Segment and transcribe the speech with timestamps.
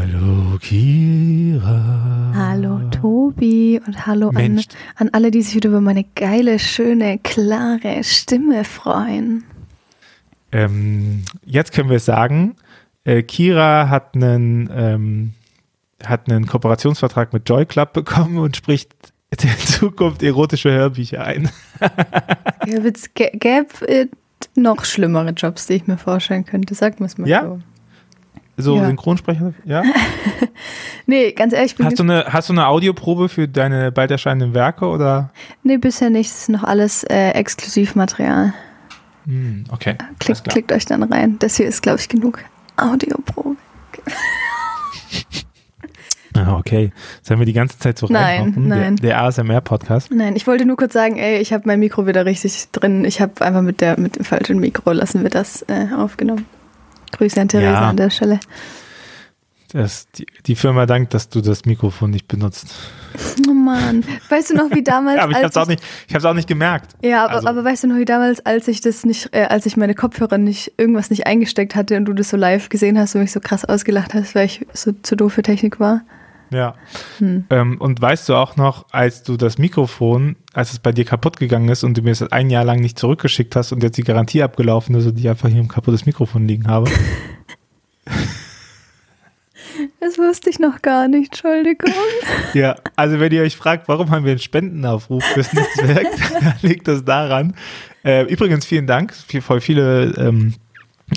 [0.00, 2.32] Hallo Kira.
[2.34, 4.58] Hallo Tobi und hallo an,
[4.96, 9.44] an alle, die sich wieder über meine geile, schöne, klare Stimme freuen.
[10.52, 12.56] Ähm, jetzt können wir es sagen.
[13.04, 15.34] Äh, Kira hat einen, ähm,
[16.02, 18.94] hat einen Kooperationsvertrag mit Joy Club bekommen und spricht
[19.30, 21.50] in Zukunft erotische Hörbücher ein.
[22.66, 24.08] Ja, es gäbe
[24.54, 26.74] noch schlimmere Jobs, die ich mir vorstellen könnte.
[26.74, 27.42] Sag mir es mal Ja?
[27.42, 27.60] so.
[28.60, 28.86] So Ja.
[28.86, 29.82] Synchronsprecher, ja?
[31.06, 34.86] Nee, ganz ehrlich, Hast du eine, hast du eine Audioprobe für deine bald erscheinenden Werke
[34.86, 35.30] oder?
[35.64, 36.30] nee, bisher nicht.
[36.30, 38.54] Es ist noch alles äh, Exklusivmaterial.
[39.24, 39.96] Hm, okay.
[40.24, 41.36] alles Klickt, euch dann rein.
[41.40, 42.38] Das hier ist, glaube ich, genug
[42.76, 43.56] Audioprobe.
[46.36, 46.92] Ah, okay.
[47.22, 48.94] Sollen wir die ganze Zeit so Nein, nein.
[48.96, 50.12] Der, der ASMR-Podcast.
[50.12, 53.04] Nein, ich wollte nur kurz sagen, ey, ich habe mein Mikro wieder richtig drin.
[53.04, 56.46] Ich habe einfach mit, der, mit dem falschen Mikro lassen wir das äh, aufgenommen.
[57.12, 57.88] Grüße an Theresa Ja.
[57.90, 58.40] an der Stelle.
[59.72, 62.66] Das, die, die Firma dankt, dass du das Mikrofon nicht benutzt.
[63.48, 64.04] Oh Mann.
[64.28, 65.18] Weißt du noch, wie damals.
[65.22, 66.92] Aber ich hab's auch nicht, ich hab's auch nicht gemerkt.
[67.02, 69.66] Ja, aber, Also- aber weißt du noch, wie damals, als ich das nicht, äh, als
[69.66, 73.14] ich meine Kopfhörer nicht, irgendwas nicht eingesteckt hatte und du das so live gesehen hast
[73.16, 76.02] und mich so krass ausgelacht hast, weil ich so zu doof für Technik war?
[76.50, 76.74] Ja.
[77.18, 77.44] Hm.
[77.50, 81.36] Ähm, und weißt du auch noch, als du das Mikrofon, als es bei dir kaputt
[81.38, 84.02] gegangen ist und du mir es ein Jahr lang nicht zurückgeschickt hast und jetzt die
[84.02, 86.90] Garantie abgelaufen ist und ich einfach hier ein kaputtes Mikrofon liegen habe?
[90.00, 91.92] Das wusste ich noch gar nicht, Entschuldigung.
[92.54, 96.06] ja, also wenn ihr euch fragt, warum haben wir einen Spendenaufruf fürs Netzwerk,
[96.40, 97.54] dann liegt das daran.
[98.04, 99.14] Äh, übrigens, vielen Dank.
[99.14, 100.54] Voll viele ähm,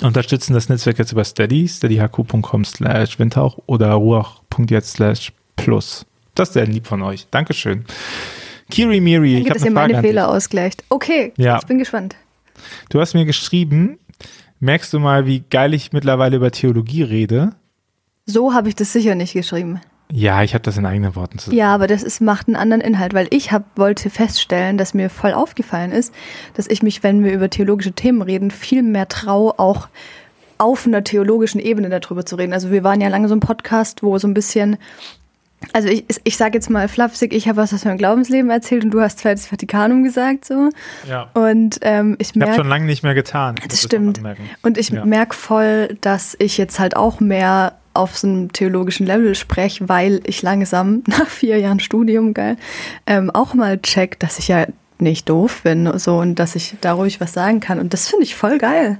[0.02, 6.04] unterstützen das Netzwerk jetzt über Steady, steadyhq.com slash windhauch oder ruach.jetzt slash plus.
[6.34, 7.26] Das ist sehr lieb von euch.
[7.30, 7.84] Dankeschön.
[8.70, 10.08] Kiri Miri, ich Danke, habe dass eine ihr Frage meine.
[10.08, 10.84] Fehler ausgleicht.
[10.88, 11.58] Okay, Ja.
[11.58, 12.16] ich bin gespannt.
[12.88, 13.98] Du hast mir geschrieben,
[14.60, 17.52] merkst du mal, wie geil ich mittlerweile über Theologie rede?
[18.26, 19.80] So habe ich das sicher nicht geschrieben.
[20.12, 21.56] Ja, ich habe das in eigenen Worten zu sagen.
[21.56, 25.10] Ja, aber das ist, macht einen anderen Inhalt, weil ich hab, wollte feststellen, dass mir
[25.10, 26.14] voll aufgefallen ist,
[26.54, 29.88] dass ich mich, wenn wir über theologische Themen reden, viel mehr traue, auch
[30.58, 32.52] auf einer theologischen Ebene darüber zu reden.
[32.52, 34.76] Also wir waren ja lange so ein Podcast, wo so ein bisschen,
[35.72, 38.90] also ich, ich sage jetzt mal flapsig, ich habe was aus meinem Glaubensleben erzählt und
[38.90, 40.68] du hast zweites Vatikanum gesagt so.
[41.08, 41.28] Ja.
[41.34, 43.56] Und ähm, ich Ich habe merke, schon lange nicht mehr getan.
[43.68, 44.20] Das stimmt.
[44.62, 45.04] Und ich Ja.
[45.04, 50.20] merke voll, dass ich jetzt halt auch mehr auf so einem theologischen Level spreche, weil
[50.24, 52.56] ich langsam nach vier Jahren Studium, geil,
[53.06, 54.66] ähm, auch mal check, dass ich ja
[54.98, 57.78] nicht doof bin so und dass ich da ruhig was sagen kann.
[57.78, 58.98] Und das finde ich voll geil.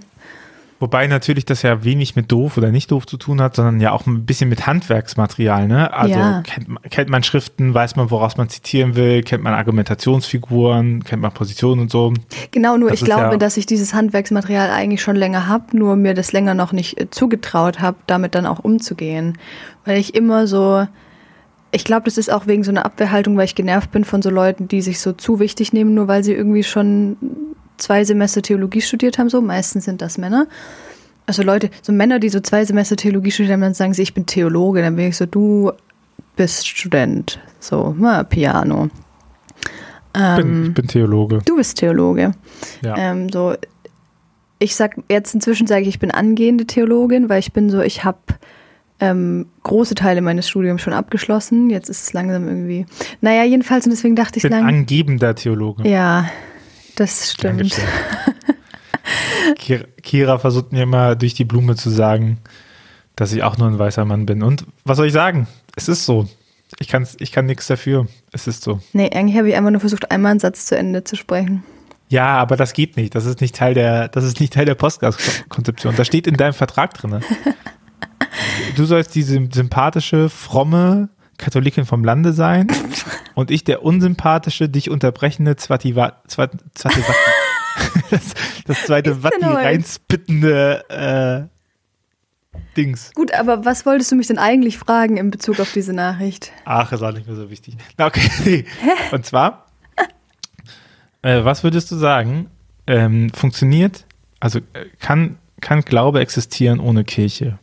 [0.81, 3.93] Wobei natürlich das ja wenig mit doof oder nicht doof zu tun hat, sondern ja
[3.93, 5.67] auch ein bisschen mit Handwerksmaterial.
[5.69, 5.93] Ne?
[5.95, 6.43] Also Ja.
[6.43, 11.23] kennt, man- kennt man Schriften, weiß man, woraus man zitieren will, kennt man Argumentationsfiguren, kennt
[11.23, 12.13] man Positionen und so.
[12.51, 15.97] Genau, nur Das ich glaube, ja- dass ich dieses Handwerksmaterial eigentlich schon länger habe, nur
[15.97, 19.39] mir das länger noch nicht äh, zugetraut habe, damit dann auch umzugehen.
[19.85, 20.87] Weil ich immer so,
[21.71, 24.31] ich glaube, das ist auch wegen so einer Abwehrhaltung, weil ich genervt bin von so
[24.31, 27.17] Leuten, die sich so zu wichtig nehmen, nur weil sie irgendwie schon
[27.77, 30.47] zwei Semester Theologie studiert haben, so meistens sind das Männer.
[31.27, 34.15] Also Leute, so Männer, die so zwei Semester Theologie studiert haben, dann sagen sie, ich
[34.15, 35.73] bin Theologe, dann bin ich so, du
[36.37, 38.91] bist Student, so, na, Piano.
[40.17, 40.37] Ich Ähm.
[40.37, 41.41] bin, ich bin Theologe.
[41.45, 42.33] Du bist Theologe.
[42.83, 42.95] Ja.
[42.97, 43.55] Ähm, so,
[44.59, 48.05] ich sag jetzt inzwischen sage ich, ich bin angehende Theologin, weil ich bin so, ich
[48.05, 48.19] habe
[49.01, 51.69] ähm, große Teile meines Studiums schon abgeschlossen.
[51.69, 52.87] Jetzt ist es langsam irgendwie.
[53.21, 54.69] Naja, jedenfalls und deswegen dachte Ich ich bin lang.
[54.69, 55.89] angebender Theologe.
[55.89, 56.27] Ja,
[56.97, 57.77] das stimmt.
[59.59, 62.39] Kira, Kira versucht mir immer durch die Blume zu sagen,
[63.17, 64.43] dass ich auch nur ein weißer Mann bin.
[64.43, 65.47] Und was soll ich sagen?
[65.77, 66.29] Es ist so.
[66.79, 68.09] Ich, kann's, ich kann nichts dafür.
[68.33, 68.81] Es ist so.
[68.93, 71.63] Nee, eigentlich habe ich einfach nur versucht, einmal einen Satz zu Ende zu sprechen.
[72.09, 73.15] Ja, aber das geht nicht.
[73.15, 75.95] Das ist nicht Teil der, das ist nicht Teil der Podcast-Konzeption.
[75.97, 77.21] Das steht in deinem Vertrag drin.
[78.77, 82.69] Du sollst diese sympathische, fromme Katholikin vom Lande sein
[83.35, 85.95] und ich der unsympathische, dich unterbrechende Zwati,
[86.27, 87.01] Zwati, Zwati
[88.11, 88.35] das,
[88.67, 89.57] das zweite Watti heute?
[89.57, 91.55] reinspittende äh,
[92.77, 93.13] Dings.
[93.15, 96.53] Gut, aber was wolltest du mich denn eigentlich fragen in Bezug auf diese Nachricht?
[96.65, 97.77] Ach, ist auch nicht mehr so wichtig.
[97.99, 98.65] Na, okay.
[99.13, 99.67] Und zwar,
[101.23, 102.51] äh, was würdest du sagen,
[102.87, 104.07] ähm, funktioniert,
[104.41, 107.59] also äh, kann, kann Glaube existieren ohne Kirche?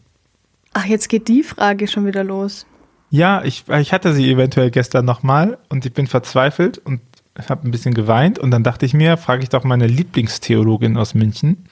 [0.73, 2.65] Ach, jetzt geht die Frage schon wieder los.
[3.11, 7.01] Ja, ich, ich hatte sie eventuell gestern nochmal und ich bin verzweifelt und
[7.49, 11.13] habe ein bisschen geweint und dann dachte ich mir, frage ich doch meine Lieblingstheologin aus
[11.13, 11.65] München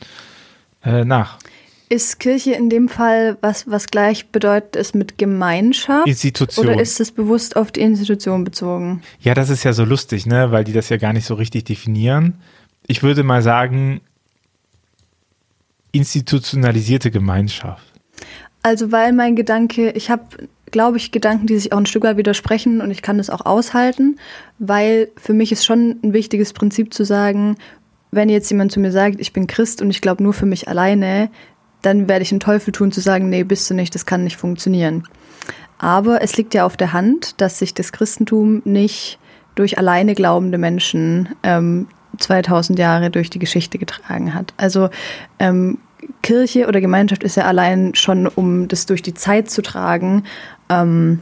[0.83, 1.39] äh, nach.
[1.87, 6.07] Ist Kirche in dem Fall was, was gleich bedeutet ist mit Gemeinschaft?
[6.07, 6.67] Institution.
[6.67, 9.01] Oder ist es bewusst auf die Institution bezogen?
[9.21, 11.63] Ja, das ist ja so lustig, ne, weil die das ja gar nicht so richtig
[11.63, 12.35] definieren.
[12.85, 14.01] Ich würde mal sagen,
[15.93, 17.83] institutionalisierte Gemeinschaft.
[18.61, 20.23] Also weil mein Gedanke, ich habe,
[20.71, 23.45] glaube ich, Gedanken, die sich auch ein Stück weit widersprechen und ich kann das auch
[23.45, 24.17] aushalten,
[24.57, 27.57] weil für mich ist schon ein wichtiges Prinzip zu sagen,
[28.11, 30.67] wenn jetzt jemand zu mir sagt, ich bin Christ und ich glaube nur für mich
[30.67, 31.29] alleine,
[31.81, 34.37] dann werde ich den Teufel tun zu sagen, nee, bist du nicht, das kann nicht
[34.37, 35.03] funktionieren.
[35.77, 39.17] Aber es liegt ja auf der Hand, dass sich das Christentum nicht
[39.55, 41.87] durch alleine glaubende Menschen ähm,
[42.17, 44.53] 2000 Jahre durch die Geschichte getragen hat.
[44.57, 44.89] Also
[45.39, 45.77] ähm,
[46.21, 50.23] Kirche oder Gemeinschaft ist ja allein schon, um das durch die Zeit zu tragen,
[50.69, 51.19] ähm,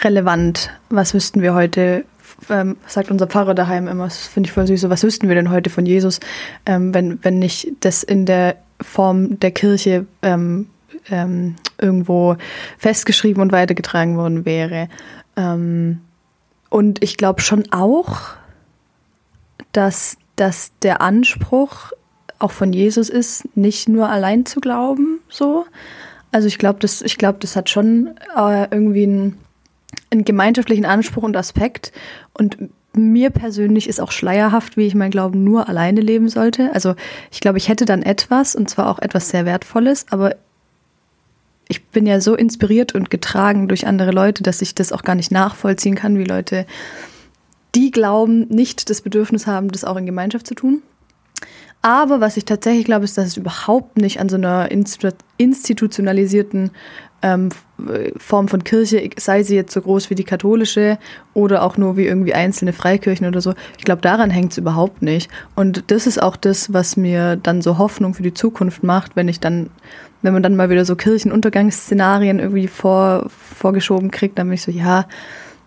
[0.00, 0.70] relevant.
[0.88, 2.04] Was wüssten wir heute
[2.50, 5.50] ähm, sagt unser Pfarrer daheim immer, das finde ich voll süß, was wüssten wir denn
[5.50, 6.20] heute von Jesus,
[6.66, 10.68] ähm, wenn, wenn nicht das in der Form der Kirche ähm,
[11.10, 12.36] ähm irgendwo
[12.78, 14.88] festgeschrieben und weitergetragen worden wäre.
[15.36, 16.00] Ähm,
[16.70, 18.20] und ich glaube schon auch,
[19.72, 21.92] dass, dass der Anspruch
[22.38, 25.66] auch von Jesus ist, nicht nur allein zu glauben, so.
[26.34, 29.38] Also ich glaube, das, ich glaube, das hat schon äh, irgendwie einen,
[30.10, 31.92] einen gemeinschaftlichen Anspruch und Aspekt.
[32.32, 32.58] Und
[32.92, 36.74] mir persönlich ist auch schleierhaft, wie ich mein Glauben nur alleine leben sollte.
[36.74, 36.96] Also
[37.30, 40.34] ich glaube, ich hätte dann etwas, und zwar auch etwas sehr Wertvolles, aber
[41.68, 45.14] ich bin ja so inspiriert und getragen durch andere Leute, dass ich das auch gar
[45.14, 46.66] nicht nachvollziehen kann, wie Leute,
[47.76, 50.82] die glauben, nicht das Bedürfnis haben, das auch in Gemeinschaft zu tun.
[51.84, 56.70] Aber was ich tatsächlich glaube, ist, dass es überhaupt nicht an so einer institutionalisierten
[57.20, 57.50] ähm,
[58.16, 60.96] Form von Kirche, sei sie jetzt so groß wie die katholische
[61.34, 63.52] oder auch nur wie irgendwie einzelne Freikirchen oder so.
[63.76, 65.30] Ich glaube, daran hängt es überhaupt nicht.
[65.56, 69.28] Und das ist auch das, was mir dann so Hoffnung für die Zukunft macht, wenn
[69.28, 69.68] ich dann,
[70.22, 74.72] wenn man dann mal wieder so Kirchenuntergangsszenarien irgendwie vor, vorgeschoben kriegt, dann bin ich so,
[74.72, 75.06] ja.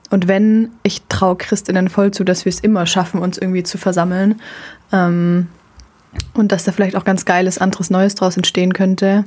[0.10, 3.78] Und wenn, ich traue Christinnen voll zu, dass wir es immer schaffen, uns irgendwie zu
[3.78, 4.42] versammeln.
[4.92, 5.50] Ähm,
[6.34, 9.26] und dass da vielleicht auch ganz geiles, anderes Neues draus entstehen könnte.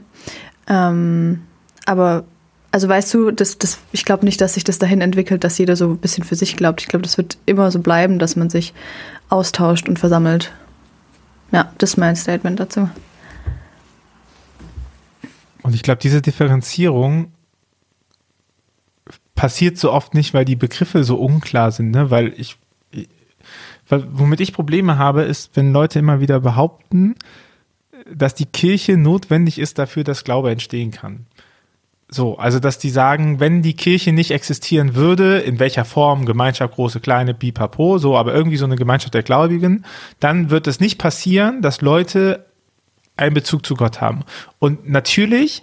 [0.69, 1.43] Ähm,
[1.87, 2.25] aber,
[2.71, 5.77] also weißt du, das, das, ich glaube nicht, dass sich das dahin entwickelt, dass jeder
[5.77, 6.81] so ein bisschen für sich glaubt.
[6.83, 8.73] Ich glaube, das wird immer so bleiben, dass man sich
[9.29, 10.53] austauscht und versammelt.
[11.53, 12.89] Ja, das ist mein Statement dazu.
[15.63, 17.33] Und ich glaube, diese Differenzierung
[19.35, 22.11] passiert so oft nicht, weil die Begriffe so unklar sind, ne?
[22.11, 22.57] Weil ich
[23.91, 27.15] womit ich Probleme habe, ist, wenn Leute immer wieder behaupten,
[28.13, 31.27] dass die Kirche notwendig ist dafür, dass Glaube entstehen kann.
[32.13, 36.75] So, also dass die sagen, wenn die Kirche nicht existieren würde, in welcher Form, Gemeinschaft,
[36.75, 39.85] große, kleine, pipapo, so, aber irgendwie so eine Gemeinschaft der Gläubigen,
[40.19, 42.47] dann wird es nicht passieren, dass Leute
[43.17, 44.25] einen Bezug zu Gott haben.
[44.59, 45.63] Und natürlich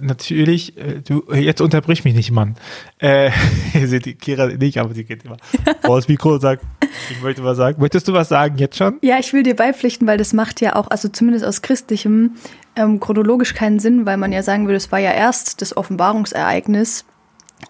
[0.00, 2.56] natürlich, äh, du, jetzt unterbrich mich nicht, Mann.
[2.98, 3.30] Äh,
[3.74, 5.36] ihr seht die Kira nicht, aber sie geht immer
[5.82, 6.64] vor das Mikro und sagt,
[7.10, 7.80] ich möchte was sagen.
[7.80, 8.98] Möchtest du was sagen jetzt schon?
[9.02, 12.36] Ja, ich will dir beipflichten, weil das macht ja auch, also zumindest aus christlichem,
[12.76, 17.04] ähm, chronologisch keinen Sinn, weil man ja sagen würde, es war ja erst das Offenbarungsereignis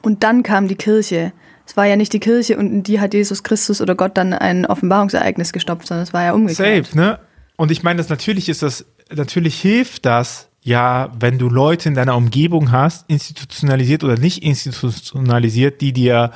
[0.02, 1.32] und dann kam die Kirche.
[1.66, 4.32] Es war ja nicht die Kirche und in die hat Jesus Christus oder Gott dann
[4.32, 6.86] ein Offenbarungsereignis gestopft, sondern es war ja umgekehrt.
[6.86, 7.18] Safe, ne?
[7.56, 11.94] Und ich meine, das natürlich ist das, natürlich hilft das, ja, wenn du Leute in
[11.94, 16.32] deiner Umgebung hast, institutionalisiert oder nicht institutionalisiert, die dir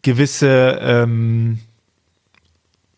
[0.00, 1.58] gewisse ähm,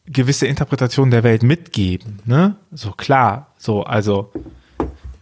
[0.07, 2.55] gewisse Interpretationen der Welt mitgeben, ne?
[2.71, 4.31] So klar, so also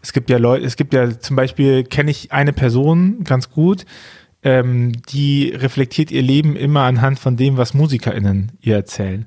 [0.02, 3.86] es gibt ja Leute, es gibt ja zum Beispiel kenne ich eine Person ganz gut,
[4.42, 9.24] ähm, die reflektiert ihr Leben immer anhand von dem, was MusikerInnen ihr erzählen.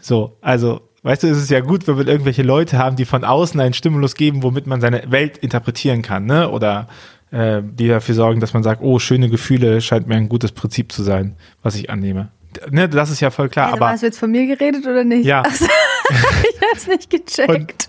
[0.00, 3.24] So, also Weißt du, es ist ja gut, wenn wir irgendwelche Leute haben, die von
[3.24, 6.50] außen einen Stimulus geben, womit man seine Welt interpretieren kann, ne?
[6.50, 6.88] Oder
[7.30, 10.90] äh, die dafür sorgen, dass man sagt, oh, schöne Gefühle scheint mir ein gutes Prinzip
[10.90, 12.30] zu sein, was ich annehme.
[12.70, 13.68] Ne, das ist ja voll klar.
[13.68, 15.24] Ja, aber hast du jetzt von mir geredet oder nicht?
[15.24, 15.42] Ja.
[15.42, 15.66] Also,
[16.10, 17.88] ich hab's nicht gecheckt.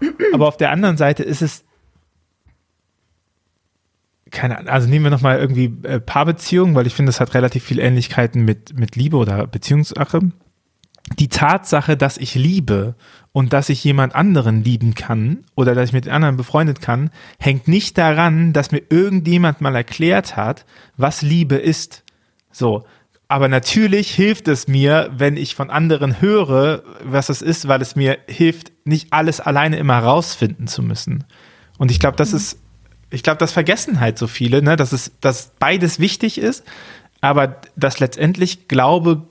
[0.00, 1.64] Und, aber auf der anderen Seite ist es
[4.30, 7.64] keine Ahnung, also nehmen wir nochmal irgendwie äh, Paarbeziehungen, weil ich finde, das hat relativ
[7.64, 10.20] viel Ähnlichkeiten mit, mit Liebe oder Beziehungssache
[11.18, 12.94] die Tatsache, dass ich liebe
[13.32, 17.68] und dass ich jemand anderen lieben kann oder dass ich mit anderen befreundet kann, hängt
[17.68, 20.64] nicht daran, dass mir irgendjemand mal erklärt hat,
[20.96, 22.04] was Liebe ist.
[22.50, 22.84] So.
[23.28, 27.94] Aber natürlich hilft es mir, wenn ich von anderen höre, was es ist, weil es
[27.94, 31.24] mir hilft, nicht alles alleine immer rausfinden zu müssen.
[31.78, 32.38] Und ich glaube, das mhm.
[32.38, 32.58] ist,
[33.10, 36.64] ich glaube, das vergessen halt so viele, ne, dass es, dass beides wichtig ist,
[37.20, 39.28] aber dass letztendlich Glaube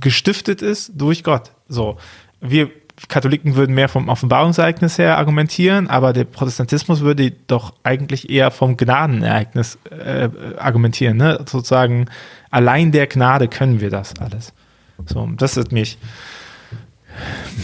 [0.00, 1.52] gestiftet ist durch Gott.
[1.68, 1.96] So,
[2.40, 2.70] wir
[3.06, 8.76] Katholiken würden mehr vom Offenbarungsereignis her argumentieren, aber der Protestantismus würde doch eigentlich eher vom
[8.76, 10.28] Gnadenereignis äh,
[10.58, 11.16] argumentieren.
[11.16, 11.38] Ne?
[11.46, 12.06] Sozusagen,
[12.50, 14.52] allein der Gnade können wir das alles.
[15.06, 15.96] So, das ist mich.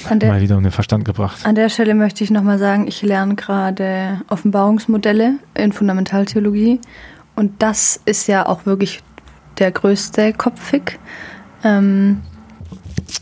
[0.08, 1.44] der, mal wieder um den Verstand gebracht.
[1.44, 6.80] An der Stelle möchte ich nochmal sagen, ich lerne gerade Offenbarungsmodelle in Fundamentaltheologie
[7.34, 9.00] und das ist ja auch wirklich
[9.58, 11.00] der größte Kopffick.
[11.64, 12.22] Ähm,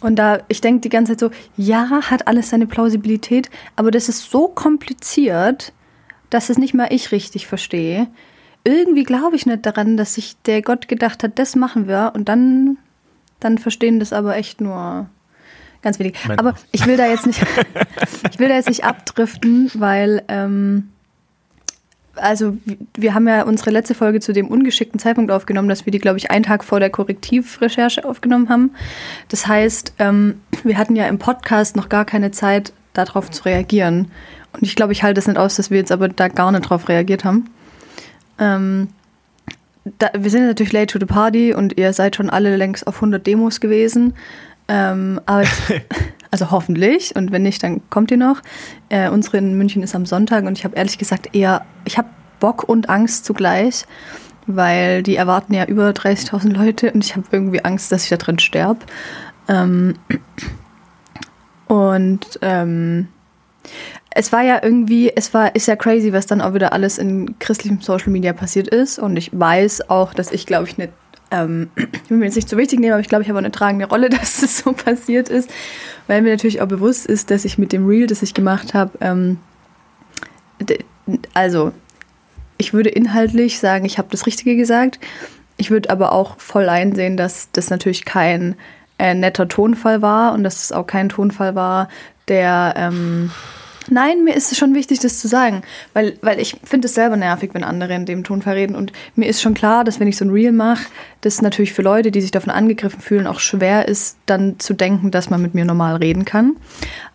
[0.00, 4.08] und da, ich denke die ganze Zeit so, ja, hat alles seine Plausibilität, aber das
[4.08, 5.72] ist so kompliziert,
[6.30, 8.08] dass es nicht mal ich richtig verstehe.
[8.64, 12.28] Irgendwie glaube ich nicht daran, dass sich der Gott gedacht hat, das machen wir und
[12.28, 12.78] dann,
[13.40, 15.08] dann verstehen das aber echt nur
[15.82, 16.14] ganz wenig.
[16.26, 16.38] Männer.
[16.38, 17.44] Aber ich will da jetzt nicht,
[18.30, 20.90] ich will da jetzt nicht abdriften, weil ähm,
[22.16, 22.56] also
[22.94, 26.18] wir haben ja unsere letzte Folge zu dem ungeschickten Zeitpunkt aufgenommen, dass wir die, glaube
[26.18, 28.74] ich, einen Tag vor der Korrektivrecherche aufgenommen haben.
[29.28, 34.10] Das heißt, ähm, wir hatten ja im Podcast noch gar keine Zeit, darauf zu reagieren.
[34.52, 36.68] Und ich glaube, ich halte es nicht aus, dass wir jetzt aber da gar nicht
[36.68, 37.48] drauf reagiert haben.
[38.38, 38.88] Ähm,
[39.98, 42.96] da, wir sind natürlich late to the party und ihr seid schon alle längst auf
[42.96, 44.14] 100 Demos gewesen.
[44.68, 45.44] Ähm, aber
[46.32, 48.40] also hoffentlich und wenn nicht, dann kommt ihr noch.
[48.88, 52.08] Äh, unsere in München ist am Sonntag und ich habe ehrlich gesagt eher, ich habe
[52.40, 53.84] Bock und Angst zugleich,
[54.46, 58.16] weil die erwarten ja über 30.000 Leute und ich habe irgendwie Angst, dass ich da
[58.16, 58.80] drin sterbe.
[59.46, 59.94] Ähm,
[61.68, 63.08] und ähm,
[64.10, 67.38] es war ja irgendwie, es war, ist ja crazy, was dann auch wieder alles in
[67.38, 68.98] christlichem Social Media passiert ist.
[68.98, 70.92] Und ich weiß auch, dass ich, glaube ich, nicht,
[71.32, 73.50] ähm, ich will mir jetzt nicht so wichtig nehmen, aber ich glaube, ich habe eine
[73.50, 75.50] tragende Rolle, dass das so passiert ist.
[76.06, 78.92] Weil mir natürlich auch bewusst ist, dass ich mit dem Reel, das ich gemacht habe,
[79.00, 79.38] ähm,
[81.34, 81.72] also
[82.58, 85.00] ich würde inhaltlich sagen, ich habe das Richtige gesagt.
[85.56, 88.54] Ich würde aber auch voll einsehen, dass das natürlich kein
[88.98, 91.88] äh, netter Tonfall war und dass es auch kein Tonfall war,
[92.28, 93.30] der ähm,
[93.90, 95.62] Nein, mir ist es schon wichtig, das zu sagen,
[95.92, 98.76] weil, weil ich finde es selber nervig, wenn andere in dem Ton verreden.
[98.76, 100.84] Und mir ist schon klar, dass wenn ich so ein Reel mache,
[101.20, 105.10] das natürlich für Leute, die sich davon angegriffen fühlen, auch schwer ist, dann zu denken,
[105.10, 106.56] dass man mit mir normal reden kann.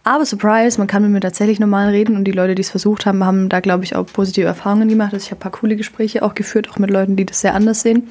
[0.04, 3.06] Aber Surprise, man kann mit mir tatsächlich normal reden und die Leute, die es versucht
[3.06, 5.14] haben, haben da, glaube ich, auch positive Erfahrungen gemacht.
[5.14, 7.54] Also ich habe ein paar coole Gespräche auch geführt, auch mit Leuten, die das sehr
[7.54, 8.10] anders sehen.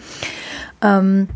[0.83, 1.29] Ähm,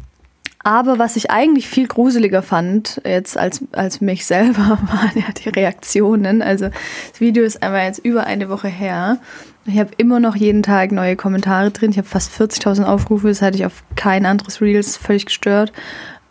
[0.63, 5.49] aber was ich eigentlich viel gruseliger fand, jetzt als, als mich selber, waren ja die
[5.49, 6.43] Reaktionen.
[6.43, 9.19] Also das Video ist einmal jetzt über eine Woche her.
[9.65, 11.91] Ich habe immer noch jeden Tag neue Kommentare drin.
[11.91, 13.29] Ich habe fast 40.000 Aufrufe.
[13.29, 15.73] Das hatte ich auf kein anderes Reels völlig gestört.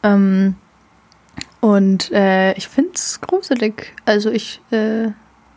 [0.03, 0.55] Ähm,
[1.59, 3.93] und äh, ich finde es gruselig.
[4.05, 5.07] Also ich, äh,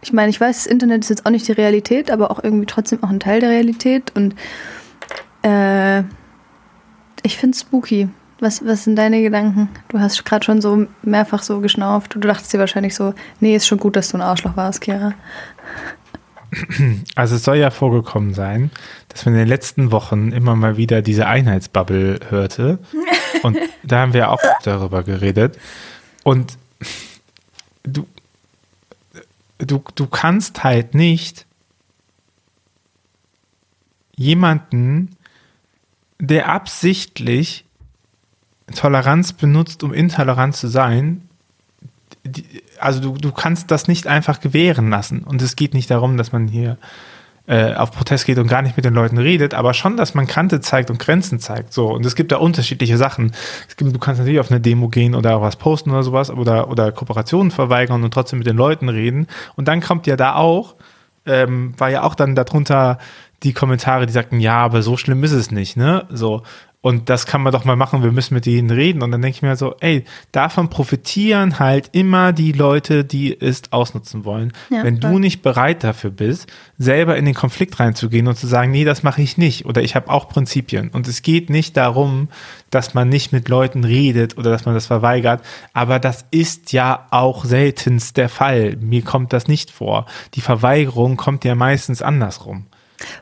[0.00, 2.66] ich meine, ich weiß, das Internet ist jetzt auch nicht die Realität, aber auch irgendwie
[2.66, 4.12] trotzdem auch ein Teil der Realität.
[4.14, 4.34] Und
[5.42, 6.00] äh,
[7.22, 8.08] ich finde es spooky.
[8.42, 9.68] Was, was sind deine Gedanken?
[9.86, 12.16] Du hast gerade schon so mehrfach so geschnauft.
[12.16, 15.14] Du dachtest dir wahrscheinlich so, nee, ist schon gut, dass du ein Arschloch warst, Kira.
[17.14, 18.72] Also es soll ja vorgekommen sein,
[19.08, 22.80] dass man in den letzten Wochen immer mal wieder diese Einheitsbubble hörte.
[23.44, 25.56] Und da haben wir auch darüber geredet.
[26.24, 26.58] Und
[27.84, 28.08] du,
[29.58, 31.46] du, du kannst halt nicht
[34.16, 35.16] jemanden,
[36.18, 37.64] der absichtlich
[38.74, 41.22] Toleranz benutzt, um intolerant zu sein,
[42.24, 42.44] die,
[42.78, 45.24] also du, du kannst das nicht einfach gewähren lassen.
[45.24, 46.78] Und es geht nicht darum, dass man hier
[47.46, 50.26] äh, auf Protest geht und gar nicht mit den Leuten redet, aber schon, dass man
[50.26, 51.72] Kante zeigt und Grenzen zeigt.
[51.72, 53.32] So, und es gibt da unterschiedliche Sachen.
[53.76, 56.92] Gibt, du kannst natürlich auf eine Demo gehen oder was posten oder sowas oder, oder
[56.92, 59.26] Kooperationen verweigern und trotzdem mit den Leuten reden.
[59.56, 60.76] Und dann kommt ja da auch,
[61.26, 62.98] ähm, war ja auch dann darunter
[63.42, 66.06] die Kommentare, die sagten, ja, aber so schlimm ist es nicht, ne?
[66.10, 66.42] So.
[66.82, 69.02] Und das kann man doch mal machen, wir müssen mit denen reden.
[69.02, 73.62] Und dann denke ich mir so, ey, davon profitieren halt immer die Leute, die es
[73.70, 74.52] ausnutzen wollen.
[74.68, 75.12] Ja, Wenn voll.
[75.12, 79.04] du nicht bereit dafür bist, selber in den Konflikt reinzugehen und zu sagen, nee, das
[79.04, 80.88] mache ich nicht oder ich habe auch Prinzipien.
[80.88, 82.28] Und es geht nicht darum,
[82.70, 85.40] dass man nicht mit Leuten redet oder dass man das verweigert,
[85.72, 88.76] aber das ist ja auch seltenst der Fall.
[88.80, 90.06] Mir kommt das nicht vor.
[90.34, 92.66] Die Verweigerung kommt ja meistens andersrum.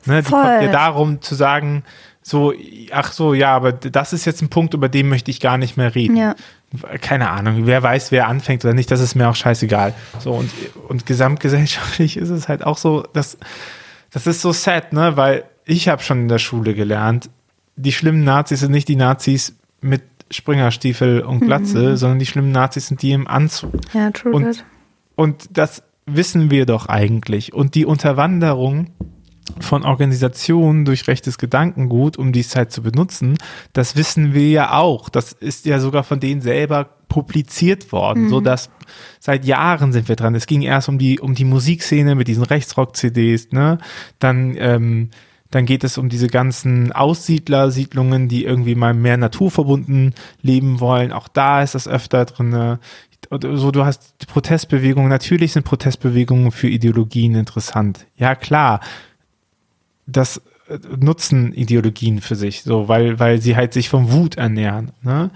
[0.07, 1.85] Ne, die kommt ja darum zu sagen,
[2.23, 2.53] so,
[2.93, 5.77] ach so, ja, aber das ist jetzt ein Punkt, über den möchte ich gar nicht
[5.77, 6.17] mehr reden.
[6.17, 6.35] Ja.
[7.01, 9.95] Keine Ahnung, wer weiß, wer anfängt oder nicht, das ist mir auch scheißegal.
[10.19, 10.51] So, und,
[10.89, 13.39] und gesamtgesellschaftlich ist es halt auch so, dass,
[14.11, 17.31] das ist so sad, ne, weil ich habe schon in der Schule gelernt,
[17.77, 21.97] die schlimmen Nazis sind nicht die Nazis mit Springerstiefel und Glatze, mhm.
[21.97, 23.73] sondern die schlimmen Nazis sind die im Anzug.
[23.95, 24.33] Ja, true.
[24.33, 24.65] Und,
[25.17, 27.53] und das wissen wir doch eigentlich.
[27.53, 28.91] Und die Unterwanderung
[29.59, 33.37] von Organisationen durch rechtes Gedankengut, um die Zeit zu benutzen,
[33.73, 35.09] das wissen wir ja auch.
[35.09, 38.29] Das ist ja sogar von denen selber publiziert worden, mhm.
[38.29, 38.71] so dass
[39.19, 40.35] seit Jahren sind wir dran.
[40.35, 43.79] Es ging erst um die um die Musikszene mit diesen Rechtsrock-CDs, ne?
[44.19, 45.11] Dann ähm,
[45.51, 51.11] Dann geht es um diese ganzen Aussiedler-Siedlungen, die irgendwie mal mehr naturverbunden leben wollen.
[51.11, 52.79] Auch da ist das öfter drin.
[53.31, 55.09] So, du hast Protestbewegungen.
[55.09, 58.07] Natürlich sind Protestbewegungen für Ideologien interessant.
[58.17, 58.79] Ja, klar.
[60.11, 64.93] Das äh, nutzen Ideologien für sich, so, weil, weil sie halt sich von Wut ernähren.
[65.03, 65.31] Ne?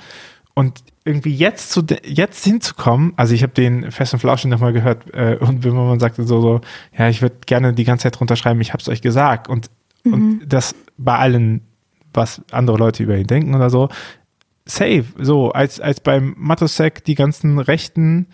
[0.54, 5.12] Und irgendwie jetzt zu jetzt hinzukommen, also ich habe den Fest und Flauschen nochmal gehört
[5.12, 6.61] äh, und wenn man sagte so, so,
[6.97, 9.71] ja, ich würde gerne die ganze Zeit drunter schreiben, ich habe es euch gesagt und,
[10.04, 10.12] mhm.
[10.12, 11.61] und das bei allen,
[12.14, 13.88] was andere Leute über ihn denken oder so,
[14.64, 18.28] safe, so, als, als beim Matosek die ganzen rechten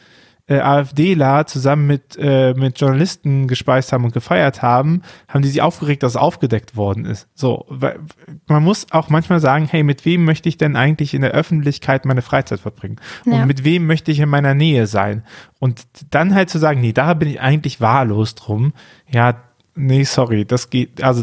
[0.50, 5.62] äh, AfDler zusammen mit, äh, mit Journalisten gespeist haben und gefeiert haben, haben die sich
[5.62, 7.28] aufgeregt, dass es aufgedeckt worden ist.
[7.35, 8.00] So, weil,
[8.49, 12.04] man muss auch manchmal sagen, hey, mit wem möchte ich denn eigentlich in der Öffentlichkeit
[12.04, 12.97] meine Freizeit verbringen?
[13.25, 13.47] Und ja.
[13.47, 15.23] mit wem möchte ich in meiner Nähe sein?
[15.61, 18.73] Und dann halt zu sagen, nee, da bin ich eigentlich wahllos drum.
[19.09, 19.37] Ja,
[19.76, 21.23] nee, sorry, das geht, also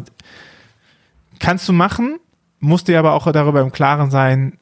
[1.40, 2.18] kannst du machen,
[2.60, 4.58] musst dir aber auch darüber im Klaren sein,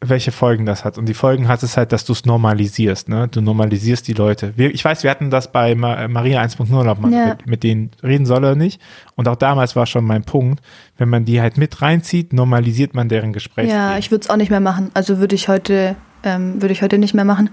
[0.00, 0.96] welche Folgen das hat.
[0.96, 3.08] Und die Folgen hat es halt, dass du es normalisierst.
[3.08, 3.26] Ne?
[3.28, 4.52] Du normalisierst die Leute.
[4.56, 7.26] Wir, ich weiß, wir hatten das bei Maria 1.0, ob ja.
[7.26, 8.80] mit, mit, denen reden soll oder nicht.
[9.16, 10.62] Und auch damals war schon mein Punkt,
[10.98, 13.68] wenn man die halt mit reinzieht, normalisiert man deren Gespräch.
[13.68, 14.90] Ja, ich würde es auch nicht mehr machen.
[14.94, 17.50] Also würde ich heute, ähm, würde ich heute nicht mehr machen.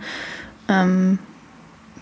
[0.70, 1.18] Ähm,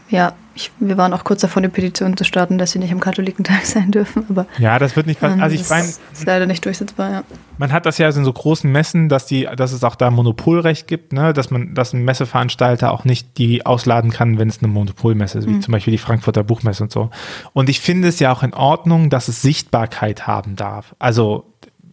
[0.10, 3.00] ja, ich, wir waren auch kurz davor, eine Petition zu starten, dass sie nicht am
[3.00, 4.26] Katholikentag sein dürfen.
[4.30, 5.42] Aber ja, das wird nicht passieren.
[5.42, 7.12] Also ich meine, ist leider nicht durchsetzbar.
[7.12, 7.24] Ja.
[7.58, 10.88] Man hat das ja in so großen Messen, dass die, dass es auch da Monopolrecht
[10.88, 14.68] gibt, ne, dass man, dass ein Messeveranstalter auch nicht die ausladen kann, wenn es eine
[14.68, 15.62] Monopolmesse ist, wie mhm.
[15.62, 17.10] zum Beispiel die Frankfurter Buchmesse und so.
[17.54, 20.96] Und ich finde es ja auch in Ordnung, dass es Sichtbarkeit haben darf.
[21.00, 21.46] Also,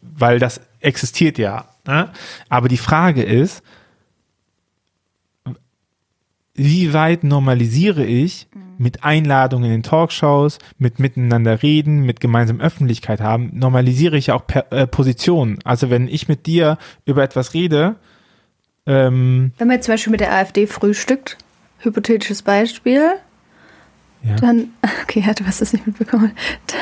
[0.03, 1.67] weil das existiert ja.
[1.87, 2.11] Ne?
[2.49, 3.63] Aber die Frage ist,
[6.55, 8.75] wie weit normalisiere ich mhm.
[8.79, 14.73] mit Einladungen in Talkshows, mit miteinander reden, mit gemeinsam Öffentlichkeit haben, normalisiere ich auch per,
[14.73, 15.59] äh, Positionen.
[15.65, 17.97] Also wenn ich mit dir über etwas rede,
[18.87, 21.39] ähm, wenn man jetzt zum Beispiel mit der AfD frühstückt,
[21.79, 23.13] hypothetisches Beispiel,
[24.23, 24.37] ja.
[24.37, 24.71] dann,
[25.03, 26.33] okay, ja, du hast das nicht mitbekommen,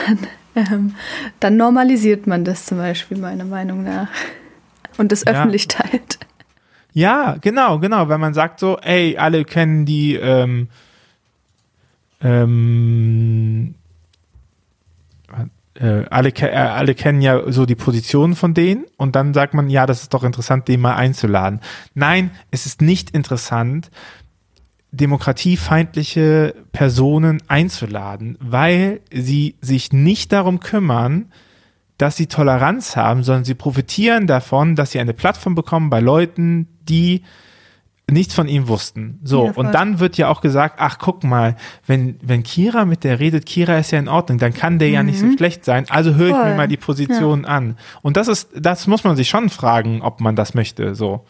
[0.07, 0.19] dann,
[0.55, 0.95] ähm,
[1.41, 4.09] dann normalisiert man das zum Beispiel meiner Meinung nach
[4.97, 5.33] und das ja.
[5.33, 6.19] öffentlich teilt.
[6.99, 10.67] Ja, genau, genau, wenn man sagt so, ey, alle kennen die, ähm,
[12.21, 13.77] ähm,
[15.75, 19.71] äh, alle, äh, alle kennen ja so die Positionen von denen und dann sagt man,
[19.71, 21.61] ja, das ist doch interessant, den mal einzuladen.
[21.95, 23.93] Nein, es ist nicht interessant,
[24.91, 31.31] demokratiefeindliche Personen einzuladen, weil sie sich nicht darum kümmern,
[31.99, 36.69] dass sie Toleranz haben, sondern sie profitieren davon, dass sie eine Plattform bekommen bei Leuten,
[36.89, 37.23] die
[38.11, 39.21] nichts von ihm wussten.
[39.23, 41.57] So, ja, und dann wird ja auch gesagt, ach, guck mal,
[41.87, 44.95] wenn, wenn Kira mit der redet, Kira ist ja in Ordnung, dann kann der mhm.
[44.95, 45.37] ja nicht so mhm.
[45.37, 47.49] schlecht sein, also höre ich mir mal die Position ja.
[47.49, 47.77] an.
[48.01, 51.25] Und das ist, das muss man sich schon fragen, ob man das möchte, so.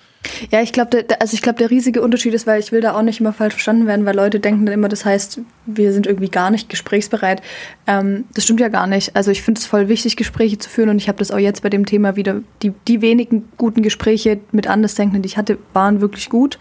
[0.50, 3.02] Ja, ich glaube, also ich glaube, der riesige Unterschied ist, weil ich will da auch
[3.02, 6.28] nicht immer falsch verstanden werden, weil Leute denken dann immer, das heißt, wir sind irgendwie
[6.28, 7.40] gar nicht gesprächsbereit.
[7.87, 9.14] Ähm, das stimmt ja gar nicht.
[9.14, 11.62] Also ich finde es voll wichtig, Gespräche zu führen und ich habe das auch jetzt
[11.62, 12.40] bei dem Thema wieder.
[12.62, 16.59] Die, die wenigen guten Gespräche mit Andersdenkenden, die ich hatte, waren wirklich gut.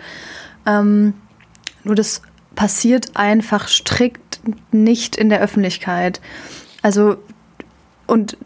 [0.66, 1.14] Ähm,
[1.84, 2.22] nur das
[2.56, 4.40] passiert einfach strikt
[4.72, 6.22] nicht in der Öffentlichkeit.
[6.82, 7.18] Also
[8.06, 8.38] und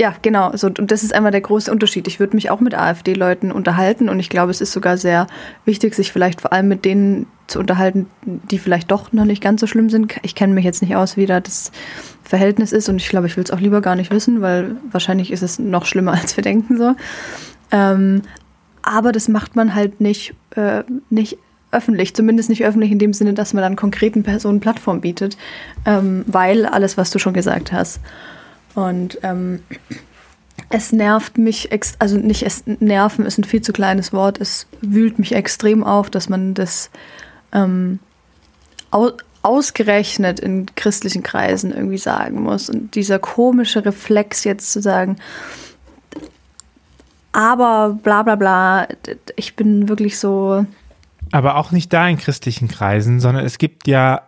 [0.00, 0.56] ja, genau.
[0.56, 2.08] So, und das ist einmal der große Unterschied.
[2.08, 5.26] Ich würde mich auch mit AfD-Leuten unterhalten und ich glaube, es ist sogar sehr
[5.66, 9.60] wichtig, sich vielleicht vor allem mit denen zu unterhalten, die vielleicht doch noch nicht ganz
[9.60, 10.14] so schlimm sind.
[10.22, 11.70] Ich kenne mich jetzt nicht aus, wie da das
[12.24, 15.30] Verhältnis ist und ich glaube, ich will es auch lieber gar nicht wissen, weil wahrscheinlich
[15.30, 16.94] ist es noch schlimmer, als wir denken so.
[17.70, 18.22] Ähm,
[18.80, 21.36] aber das macht man halt nicht, äh, nicht
[21.72, 25.36] öffentlich, zumindest nicht öffentlich in dem Sinne, dass man dann konkreten Personen Plattform bietet,
[25.84, 28.00] ähm, weil alles, was du schon gesagt hast.
[28.74, 29.62] Und ähm,
[30.68, 35.18] es nervt mich, also nicht es nerven ist ein viel zu kleines Wort, es wühlt
[35.18, 36.90] mich extrem auf, dass man das
[37.52, 37.98] ähm,
[38.90, 39.10] au
[39.42, 42.68] ausgerechnet in christlichen Kreisen irgendwie sagen muss.
[42.68, 45.16] Und dieser komische Reflex jetzt zu sagen,
[47.32, 48.86] aber bla bla bla,
[49.36, 50.66] ich bin wirklich so.
[51.32, 54.22] Aber auch nicht da in christlichen Kreisen, sondern es gibt ja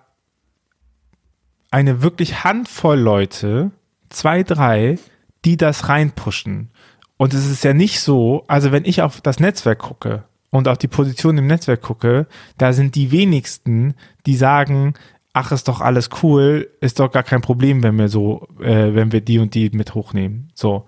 [1.70, 3.70] eine wirklich Handvoll Leute,
[4.12, 4.98] zwei, drei,
[5.44, 6.70] die das reinpushen.
[7.16, 10.79] Und es ist ja nicht so, also wenn ich auf das Netzwerk gucke und auf
[10.79, 12.27] die Position im Netzwerk gucke,
[12.59, 13.94] da sind die wenigsten,
[14.27, 14.94] die sagen,
[15.33, 19.12] ach, ist doch alles cool, ist doch gar kein Problem, wenn wir so, äh, wenn
[19.12, 20.51] wir die und die mit hochnehmen.
[20.55, 20.85] So.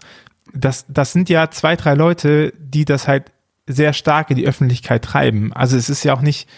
[0.53, 3.33] Das, das sind ja zwei, drei Leute, die das halt
[3.67, 5.53] sehr stark in die Öffentlichkeit treiben.
[5.53, 6.49] Also es ist ja auch nicht,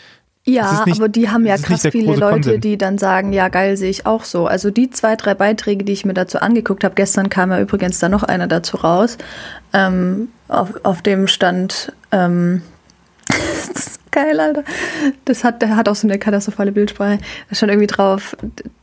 [0.49, 2.61] Ja, nicht, aber die haben ja krass viele Leute, Konsens.
[2.61, 4.47] die dann sagen, ja geil, sehe ich auch so.
[4.47, 7.99] Also die zwei, drei Beiträge, die ich mir dazu angeguckt habe, gestern kam ja übrigens
[7.99, 9.19] da noch einer dazu raus,
[9.73, 12.63] ähm, auf, auf dem stand, ähm,
[13.27, 14.63] das ist geil, Alter.
[15.25, 17.19] Das hat, der hat auch so eine katastrophale Bildsprache.
[17.49, 18.37] Da stand irgendwie drauf,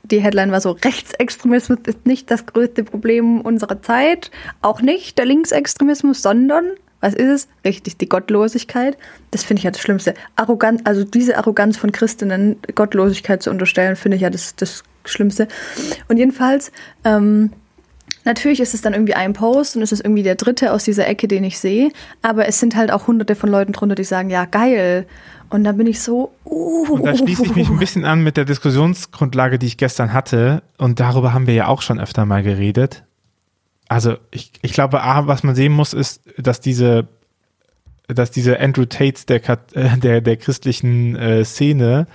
[0.03, 5.25] die Headline war so, Rechtsextremismus ist nicht das größte Problem unserer Zeit, auch nicht der
[5.25, 6.65] Linksextremismus, sondern
[7.03, 7.47] was ist es?
[7.65, 8.97] Richtig, die Gottlosigkeit.
[9.31, 10.13] Das finde ich ja das Schlimmste.
[10.37, 15.49] Arroganz, also diese Arroganz von Christinnen, Gottlosigkeit zu unterstellen, finde ich ja das, das Schlimmste.
[16.07, 16.71] Und jedenfalls,
[17.03, 17.51] ähm,
[18.23, 21.05] natürlich ist es dann irgendwie ein Post und es ist irgendwie der dritte aus dieser
[21.05, 21.91] Ecke, den ich sehe.
[22.21, 25.05] Aber es sind halt auch hunderte von Leuten drunter, die sagen, ja, geil.
[25.49, 26.87] Und dann bin ich so, uh.
[26.89, 30.63] Und da schließe ich mich ein bisschen an mit der Diskussionsgrundlage, die ich gestern hatte.
[30.77, 33.03] Und darüber haben wir ja auch schon öfter mal geredet
[33.93, 37.07] also ich, ich glaube, A, was man sehen muss, ist, dass diese,
[38.07, 39.41] dass diese Andrew Tates der,
[39.73, 42.07] äh, der, der christlichen äh, Szene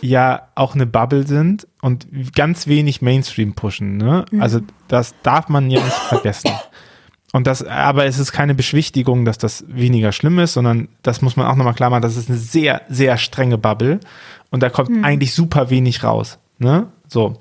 [0.00, 3.96] ja auch eine Bubble sind und ganz wenig Mainstream pushen.
[3.96, 4.24] Ne?
[4.30, 4.40] Mhm.
[4.40, 6.52] Also das darf man ja nicht vergessen.
[7.32, 11.36] Und das, aber es ist keine Beschwichtigung, dass das weniger schlimm ist, sondern das muss
[11.36, 14.00] man auch nochmal klar machen, das ist eine sehr, sehr strenge Bubble
[14.50, 15.04] und da kommt mhm.
[15.04, 16.38] eigentlich super wenig raus.
[16.58, 16.86] Ne?
[17.08, 17.38] So.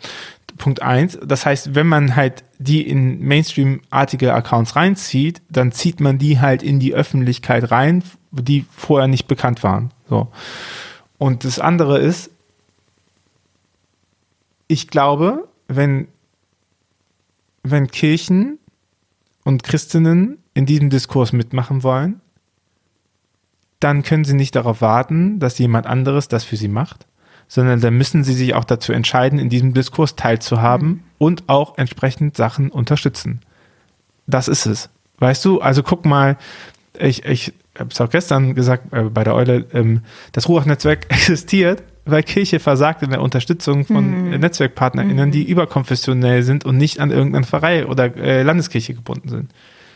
[0.59, 1.17] Punkt eins.
[1.25, 6.61] Das heißt, wenn man halt die in Mainstream-artige Accounts reinzieht, dann zieht man die halt
[6.61, 9.89] in die Öffentlichkeit rein, die vorher nicht bekannt waren.
[10.07, 10.27] So.
[11.17, 12.29] Und das andere ist,
[14.67, 16.07] ich glaube, wenn,
[17.63, 18.59] wenn Kirchen
[19.43, 22.21] und Christinnen in diesem Diskurs mitmachen wollen,
[23.79, 27.07] dann können sie nicht darauf warten, dass jemand anderes das für sie macht,
[27.49, 31.03] sondern da müssen sie sich auch dazu entscheiden, in diesem Diskurs teilzuhaben mhm.
[31.17, 33.41] und auch entsprechend Sachen unterstützen.
[34.27, 34.89] Das ist es.
[35.17, 36.37] Weißt du, also guck mal,
[36.97, 41.83] ich, ich habe es auch gestern gesagt äh, bei der Eule, ähm, das Ruach-Netzwerk existiert,
[42.05, 44.39] weil Kirche versagt in der Unterstützung von mhm.
[44.39, 45.31] NetzwerkpartnerInnen, mhm.
[45.31, 49.51] die überkonfessionell sind und nicht an irgendeine Pfarrei oder äh, Landeskirche gebunden sind.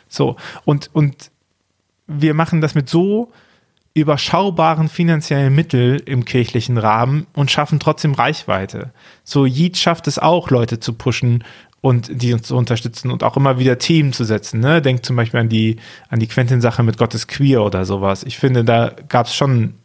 [0.09, 1.31] So, und, und
[2.07, 3.31] wir machen das mit so
[3.93, 8.91] überschaubaren finanziellen Mittel im kirchlichen Rahmen und schaffen trotzdem Reichweite.
[9.23, 11.43] So Yeet schafft es auch, Leute zu pushen
[11.82, 14.62] und die uns zu unterstützen und auch immer wieder Themen zu setzen.
[14.62, 14.82] Ne?
[14.82, 15.77] Denkt zum Beispiel an die,
[16.10, 18.23] an die Quentin-Sache mit Gottes Queer oder sowas.
[18.23, 19.75] Ich finde, da gab es schon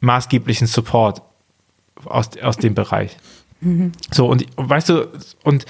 [0.00, 1.22] maßgeblichen Support
[2.04, 3.16] aus, aus dem Bereich.
[3.60, 3.92] Mhm.
[4.10, 5.08] So, und weißt du,
[5.42, 5.66] und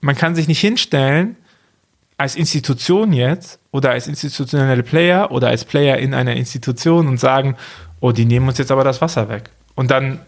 [0.00, 1.36] man kann sich nicht hinstellen
[2.16, 7.56] als Institution jetzt oder als institutionelle Player oder als Player in einer Institution und sagen,
[8.00, 9.50] oh, die nehmen uns jetzt aber das Wasser weg.
[9.74, 10.20] Und dann,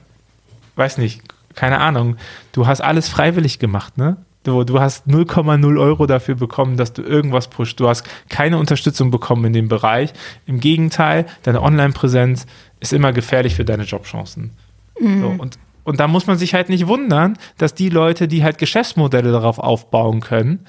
[0.76, 1.22] weiß nicht,
[1.54, 2.16] keine Ahnung,
[2.52, 4.16] du hast alles freiwillig gemacht, ne?
[4.44, 7.78] Du, du hast 0,0 Euro dafür bekommen, dass du irgendwas pusht.
[7.78, 10.12] Du hast keine Unterstützung bekommen in dem Bereich.
[10.46, 12.46] Im Gegenteil, deine Online-Präsenz
[12.80, 14.50] ist immer gefährlich für deine Jobchancen.
[14.98, 15.20] Mhm.
[15.20, 18.58] So, und, und da muss man sich halt nicht wundern, dass die Leute, die halt
[18.58, 20.66] Geschäftsmodelle darauf aufbauen können,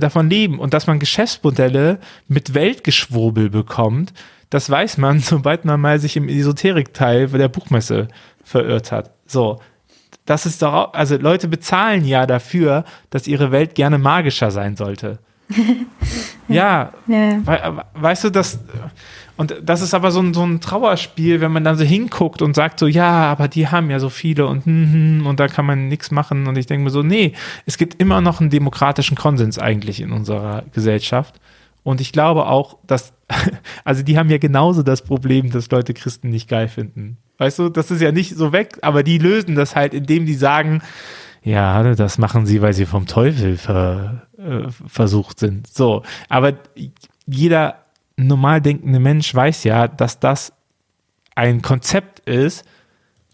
[0.00, 4.12] davon leben und dass man Geschäftsmodelle mit Weltgeschwurbel bekommt,
[4.50, 8.08] das weiß man, sobald man mal sich im Esoterik-Teil der Buchmesse
[8.44, 9.10] verirrt hat.
[9.26, 9.60] So.
[10.24, 14.76] Das ist doch, auch, also Leute bezahlen ja dafür, dass ihre Welt gerne magischer sein
[14.76, 15.18] sollte.
[16.48, 17.40] ja, ja.
[17.44, 18.60] We weißt du, das,
[19.36, 22.54] und das ist aber so ein, so ein Trauerspiel, wenn man dann so hinguckt und
[22.54, 25.88] sagt so, ja, aber die haben ja so viele und, hm, und da kann man
[25.88, 26.46] nichts machen.
[26.46, 27.32] Und ich denke mir so, nee,
[27.66, 31.40] es gibt immer noch einen demokratischen Konsens eigentlich in unserer Gesellschaft.
[31.82, 33.12] Und ich glaube auch, dass,
[33.84, 37.16] also die haben ja genauso das Problem, dass Leute Christen nicht geil finden.
[37.38, 40.34] Weißt du, das ist ja nicht so weg, aber die lösen das halt, indem die
[40.34, 40.82] sagen,
[41.42, 45.66] ja, das machen sie, weil sie vom Teufel ver, äh, versucht sind.
[45.66, 46.52] So, aber
[47.26, 47.81] jeder
[48.16, 50.52] normal denkende Mensch weiß ja, dass das
[51.34, 52.64] ein Konzept ist,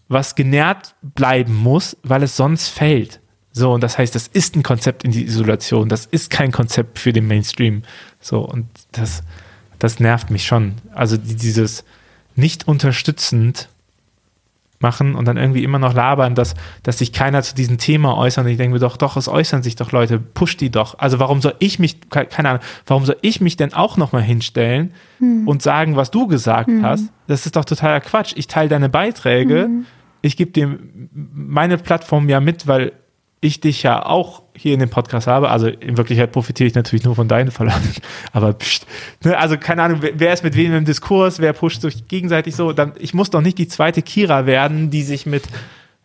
[0.07, 3.19] was genährt bleiben muss, weil es sonst fällt.
[3.51, 6.99] So, und das heißt, das ist ein Konzept in die Isolation, das ist kein Konzept
[6.99, 7.83] für den Mainstream.
[8.19, 9.23] So, und das,
[9.79, 10.75] das nervt mich schon.
[10.93, 11.83] Also dieses
[12.35, 13.69] nicht unterstützend
[14.79, 18.45] machen und dann irgendwie immer noch labern, dass, dass sich keiner zu diesem Thema äußert.
[18.45, 20.97] Und ich denke mir doch, doch, es äußern sich doch Leute, push die doch.
[20.97, 24.93] Also warum soll ich mich, keine Ahnung, warum soll ich mich denn auch nochmal hinstellen
[25.19, 25.47] hm.
[25.47, 26.85] und sagen, was du gesagt hm.
[26.85, 27.11] hast?
[27.27, 28.33] Das ist doch totaler Quatsch.
[28.35, 29.85] Ich teile deine Beiträge, hm.
[30.21, 30.79] ich gebe dir
[31.11, 32.93] meine Plattform ja mit, weil
[33.41, 37.05] ich dich ja auch hier in dem Podcast habe, also in Wirklichkeit profitiere ich natürlich
[37.05, 37.93] nur von deinen Verlagen,
[38.33, 38.85] aber pst,
[39.23, 42.73] ne, also keine Ahnung, wer ist mit wem im Diskurs, wer pusht sich gegenseitig so,
[42.73, 45.43] dann, ich muss doch nicht die zweite Kira werden, die sich mit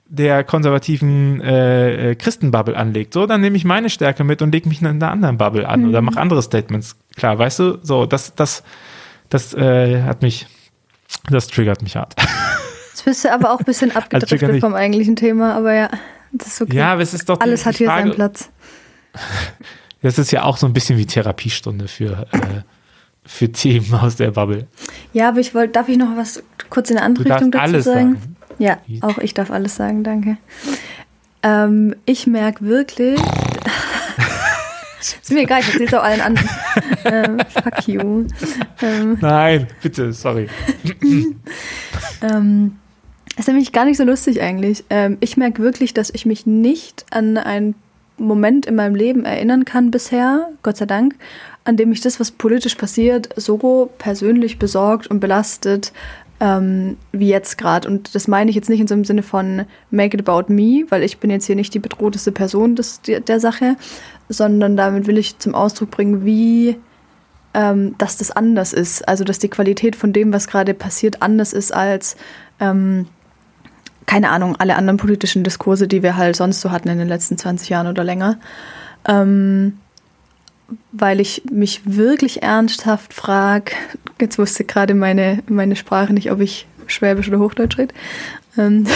[0.07, 3.15] der konservativen äh, äh Christenbubble anlegt.
[3.15, 5.83] So, dann nehme ich meine Stärke mit und lege mich in einer anderen Bubble an
[5.83, 5.89] mhm.
[5.89, 6.97] oder mache andere Statements.
[7.17, 8.63] Klar, weißt du, so, das, das,
[9.31, 10.47] das äh, hat mich,
[11.31, 12.15] das triggert mich hart.
[12.95, 15.91] Das bist du aber auch ein bisschen abgedriftet vom eigentlichen Thema, aber ja,
[16.35, 16.77] das ist okay.
[16.77, 18.51] Ja, aber es ist doch Alles hat hier Frage, seinen Platz.
[20.03, 22.61] Das ist ja auch so ein bisschen wie Therapiestunde für, äh,
[23.25, 24.67] für Themen aus der Bubble.
[25.15, 27.85] Ja, aber ich wollte, darf ich noch was kurz in eine andere Richtung dazu alles
[27.87, 28.17] sagen?
[28.17, 28.37] sagen?
[28.59, 30.37] Ja, auch ich darf alles sagen, danke.
[31.43, 33.19] Ähm, ich merke wirklich.
[35.01, 36.51] ist mir egal, ich erzähl's auch allen anderen.
[37.07, 38.27] ähm, fuck you.
[38.83, 40.49] Ähm, Nein, bitte, sorry.
[42.21, 42.77] ähm,
[43.37, 44.85] ist nämlich gar nicht so lustig eigentlich.
[44.91, 47.75] Ähm, ich merke wirklich, dass ich mich nicht an einen
[48.17, 51.17] Moment in meinem Leben erinnern kann bisher, Gott sei Dank,
[51.65, 55.93] an dem mich das, was politisch passiert, so persönlich besorgt und belastet
[56.41, 57.89] ähm, wie jetzt gerade.
[57.89, 60.85] Und das meine ich jetzt nicht in so einem Sinne von make it about me,
[60.89, 63.77] weil ich bin jetzt hier nicht die bedrohteste Person des, der Sache,
[64.29, 66.77] sondern damit will ich zum Ausdruck bringen, wie
[67.55, 69.07] ähm, dass das anders ist.
[69.09, 72.17] Also dass die Qualität von dem, was gerade passiert, anders ist als
[72.61, 73.07] ähm,
[74.07, 77.39] keine Ahnung, alle anderen politischen Diskurse, die wir halt sonst so hatten in den letzten
[77.39, 78.39] 20 Jahren oder länger.
[79.07, 79.79] Ähm,
[80.93, 83.73] weil ich mich wirklich ernsthaft frage,
[84.21, 87.95] jetzt wusste gerade meine, meine Sprache nicht, ob ich Schwäbisch oder Hochdeutsch rede.
[88.57, 88.87] Ähm,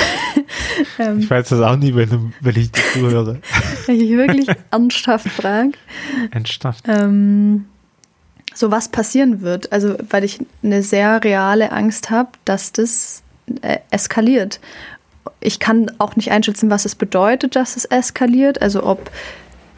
[0.99, 3.41] ähm, ich weiß das auch nie, wenn, wenn ich dir zuhöre.
[3.87, 5.73] Wenn ich wirklich ernsthaft frage.
[6.31, 6.85] Ernsthaft.
[6.87, 7.65] Ähm,
[8.55, 9.73] so was passieren wird.
[9.73, 13.23] Also, weil ich eine sehr reale Angst habe, dass das
[13.63, 14.61] äh, eskaliert.
[15.41, 18.63] Ich kann auch nicht einschätzen, was es bedeutet, dass es eskaliert.
[18.63, 19.11] Also, ob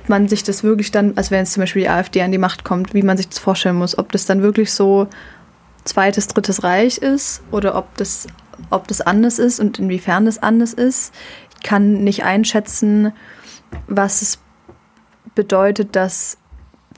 [0.08, 2.64] man sich das wirklich dann, also wenn jetzt zum Beispiel die AfD an die Macht
[2.64, 5.08] kommt, wie man sich das vorstellen muss, ob das dann wirklich so
[5.84, 8.26] zweites, drittes Reich ist oder ob das,
[8.70, 11.14] ob das anders ist und inwiefern das anders ist.
[11.56, 13.12] Ich kann nicht einschätzen,
[13.86, 14.38] was es
[15.34, 16.38] bedeutet, dass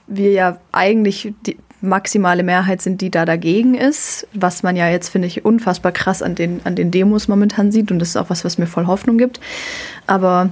[0.07, 5.09] wir ja eigentlich die maximale Mehrheit sind, die da dagegen ist, was man ja jetzt,
[5.09, 8.31] finde ich, unfassbar krass an den, an den Demos momentan sieht und das ist auch
[8.31, 9.41] was, was mir voll Hoffnung gibt.
[10.07, 10.51] Aber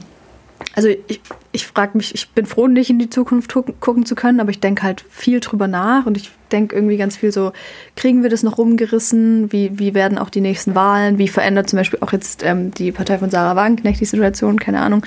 [0.74, 1.20] also ich,
[1.52, 4.60] ich frage mich, ich bin froh, nicht in die Zukunft gucken zu können, aber ich
[4.60, 7.52] denke halt viel drüber nach und ich denke irgendwie ganz viel so,
[7.96, 9.52] kriegen wir das noch rumgerissen?
[9.52, 11.18] Wie, wie werden auch die nächsten Wahlen?
[11.18, 14.58] Wie verändert zum Beispiel auch jetzt ähm, die Partei von Sarah Wagenknecht die Situation?
[14.58, 15.04] Keine Ahnung.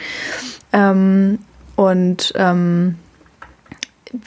[0.71, 1.39] Ähm,
[1.75, 2.95] und ähm,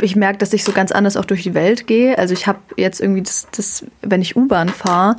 [0.00, 2.18] ich merke, dass ich so ganz anders auch durch die Welt gehe.
[2.18, 5.16] Also ich habe jetzt irgendwie das, das wenn ich U-Bahn fahre,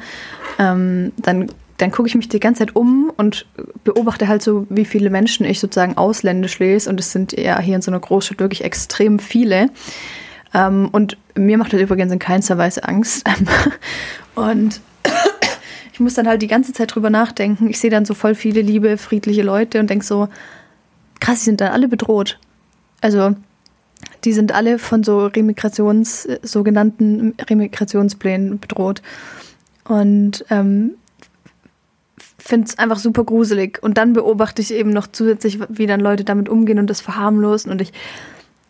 [0.60, 3.46] ähm, dann dann gucke ich mich die ganze Zeit um und
[3.84, 6.90] beobachte halt so, wie viele Menschen ich sozusagen ausländisch lese.
[6.90, 9.70] Und es sind ja hier in so einer Großstadt wirklich extrem viele.
[10.54, 13.30] Ähm, und mir macht das übrigens in keinster Weise Angst.
[14.36, 14.82] und
[15.94, 17.70] ich muss dann halt die ganze Zeit drüber nachdenken.
[17.70, 20.30] Ich sehe dann so voll viele liebe, friedliche Leute und denke so,
[21.20, 22.40] krass, die sind dann alle bedroht.
[23.02, 23.36] Also
[24.24, 29.02] die sind alle von so Remigrations, sogenannten Remigrationsplänen bedroht.
[29.86, 30.92] Und ähm,
[32.38, 33.80] finde es einfach super gruselig.
[33.82, 37.72] Und dann beobachte ich eben noch zusätzlich, wie dann Leute damit umgehen und das verharmlosen.
[37.72, 37.94] Und ich,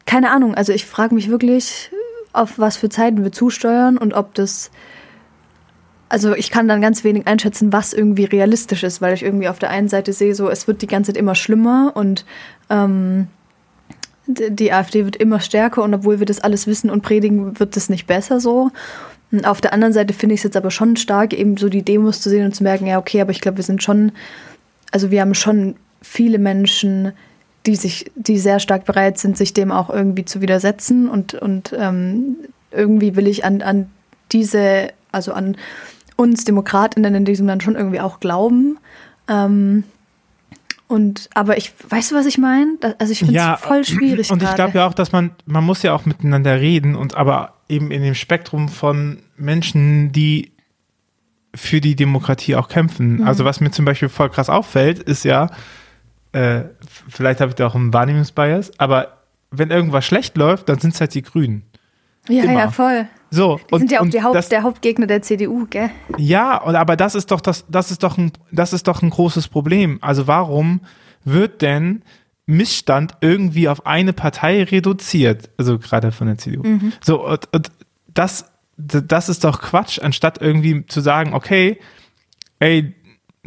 [0.05, 1.91] keine Ahnung, also ich frage mich wirklich,
[2.33, 4.71] auf was für Zeiten wir zusteuern und ob das.
[6.09, 9.59] Also ich kann dann ganz wenig einschätzen, was irgendwie realistisch ist, weil ich irgendwie auf
[9.59, 12.25] der einen Seite sehe, so es wird die ganze Zeit immer schlimmer und
[12.69, 13.27] ähm,
[14.27, 17.89] die AfD wird immer stärker und obwohl wir das alles wissen und predigen, wird es
[17.89, 18.71] nicht besser so.
[19.43, 22.21] Auf der anderen Seite finde ich es jetzt aber schon stark, eben so die Demos
[22.21, 24.11] zu sehen und zu merken, ja, okay, aber ich glaube, wir sind schon,
[24.91, 27.11] also wir haben schon viele Menschen,
[27.65, 31.09] die sich, die sehr stark bereit sind, sich dem auch irgendwie zu widersetzen.
[31.09, 32.37] Und, und ähm,
[32.71, 33.89] irgendwie will ich an, an
[34.31, 35.57] diese, also an
[36.15, 38.79] uns DemokratInnen in diesem Land schon irgendwie auch glauben.
[39.27, 39.83] Ähm,
[40.87, 42.77] und aber ich, weißt du, was ich meine?
[42.97, 44.31] Also ich finde es ja, voll schwierig.
[44.31, 47.55] Und ich glaube ja auch, dass man, man muss ja auch miteinander reden und aber
[47.67, 50.53] eben in dem Spektrum von Menschen, die
[51.53, 53.17] für die Demokratie auch kämpfen.
[53.17, 53.27] Mhm.
[53.27, 55.49] Also was mir zum Beispiel voll krass auffällt, ist ja,
[56.31, 56.61] äh,
[57.09, 59.17] vielleicht habe ich da auch einen Wahrnehmungsbias, aber
[59.51, 61.63] wenn irgendwas schlecht läuft, dann sind es halt die Grünen.
[62.29, 62.53] Ja, Immer.
[62.53, 63.07] ja, voll.
[63.29, 65.89] So, die und, sind ja auch Haupt, das, der Hauptgegner der CDU, gell?
[66.17, 69.09] Ja, und aber das ist doch das, das ist doch ein, das ist doch ein
[69.09, 69.97] großes Problem.
[70.01, 70.81] Also warum
[71.25, 72.03] wird denn
[72.45, 75.49] Missstand irgendwie auf eine Partei reduziert?
[75.57, 76.63] Also gerade von der CDU.
[76.63, 76.93] Mhm.
[77.03, 77.71] So, und, und
[78.07, 81.79] das, das ist doch Quatsch, anstatt irgendwie zu sagen, okay,
[82.59, 82.93] ey,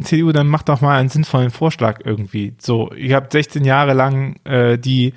[0.01, 2.53] CDU, dann mach doch mal einen sinnvollen Vorschlag irgendwie.
[2.59, 5.13] So, ihr habt 16 Jahre lang äh, die,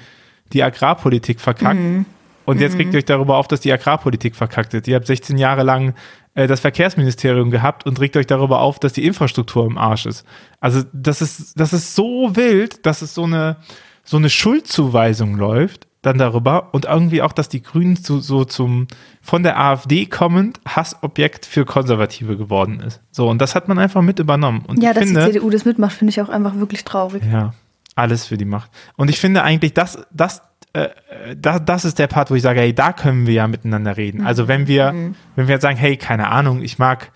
[0.53, 1.81] die Agrarpolitik verkackt.
[1.81, 2.07] Mhm.
[2.45, 2.99] Und jetzt kriegt ihr mhm.
[2.99, 4.87] euch darüber auf, dass die Agrarpolitik verkackt ist.
[4.89, 5.95] Ihr habt 16 Jahre lang
[6.35, 10.25] äh, das Verkehrsministerium gehabt und regt euch darüber auf, dass die Infrastruktur im Arsch ist.
[10.61, 13.57] Also das ist, das ist so wild, dass es so eine,
[14.05, 18.87] so eine Schuldzuweisung läuft dann darüber und irgendwie auch, dass die Grünen so, so zum
[19.23, 23.01] von der AfD kommend Hassobjekt für Konservative geworden ist.
[23.11, 24.65] So, und das hat man einfach mit übernommen.
[24.67, 27.23] Und ja, dass finde, die CDU das mitmacht, finde ich auch einfach wirklich traurig.
[27.25, 27.55] Ja,
[27.95, 28.71] alles für die Macht.
[28.97, 30.43] Und ich finde eigentlich, das, das,
[30.75, 30.89] äh,
[31.37, 34.27] das, das ist der Part, wo ich sage, hey, da können wir ja miteinander reden.
[34.27, 34.93] Also wenn wir,
[35.37, 37.13] wenn wir jetzt sagen, hey, keine Ahnung, ich mag,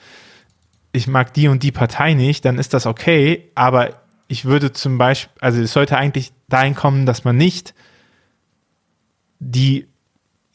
[0.92, 4.96] ich mag die und die Partei nicht, dann ist das okay, aber ich würde zum
[4.96, 7.74] Beispiel, also es sollte eigentlich dahin kommen, dass man nicht
[9.40, 9.86] die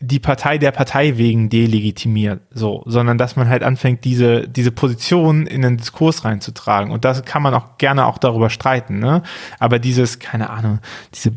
[0.05, 5.47] die Partei der Partei wegen delegitimiert, so, sondern dass man halt anfängt, diese, diese Position
[5.47, 6.91] in den Diskurs reinzutragen.
[6.91, 9.23] Und das kann man auch gerne auch darüber streiten, ne?
[9.59, 10.79] Aber dieses, keine Ahnung,
[11.13, 11.31] diese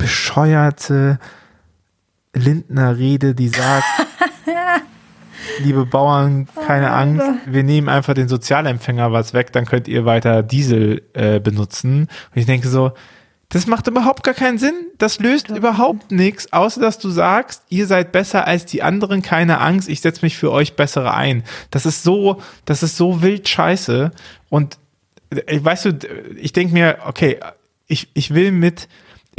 [0.00, 1.18] bescheuerte
[2.34, 3.84] Lindner Rede, die sagt,
[5.58, 10.42] liebe Bauern, keine Angst, wir nehmen einfach den Sozialempfänger was weg, dann könnt ihr weiter
[10.42, 12.02] Diesel äh, benutzen.
[12.02, 12.92] Und ich denke so,
[13.50, 14.74] das macht überhaupt gar keinen Sinn.
[14.98, 19.60] Das löst überhaupt nichts, außer dass du sagst, ihr seid besser als die anderen, keine
[19.60, 21.42] Angst, ich setze mich für euch bessere ein.
[21.70, 24.12] Das ist so, das ist so wild scheiße.
[24.48, 24.78] Und
[25.30, 25.98] äh, weißt du,
[26.36, 27.38] ich denke mir, okay,
[27.88, 28.88] ich, ich will mit,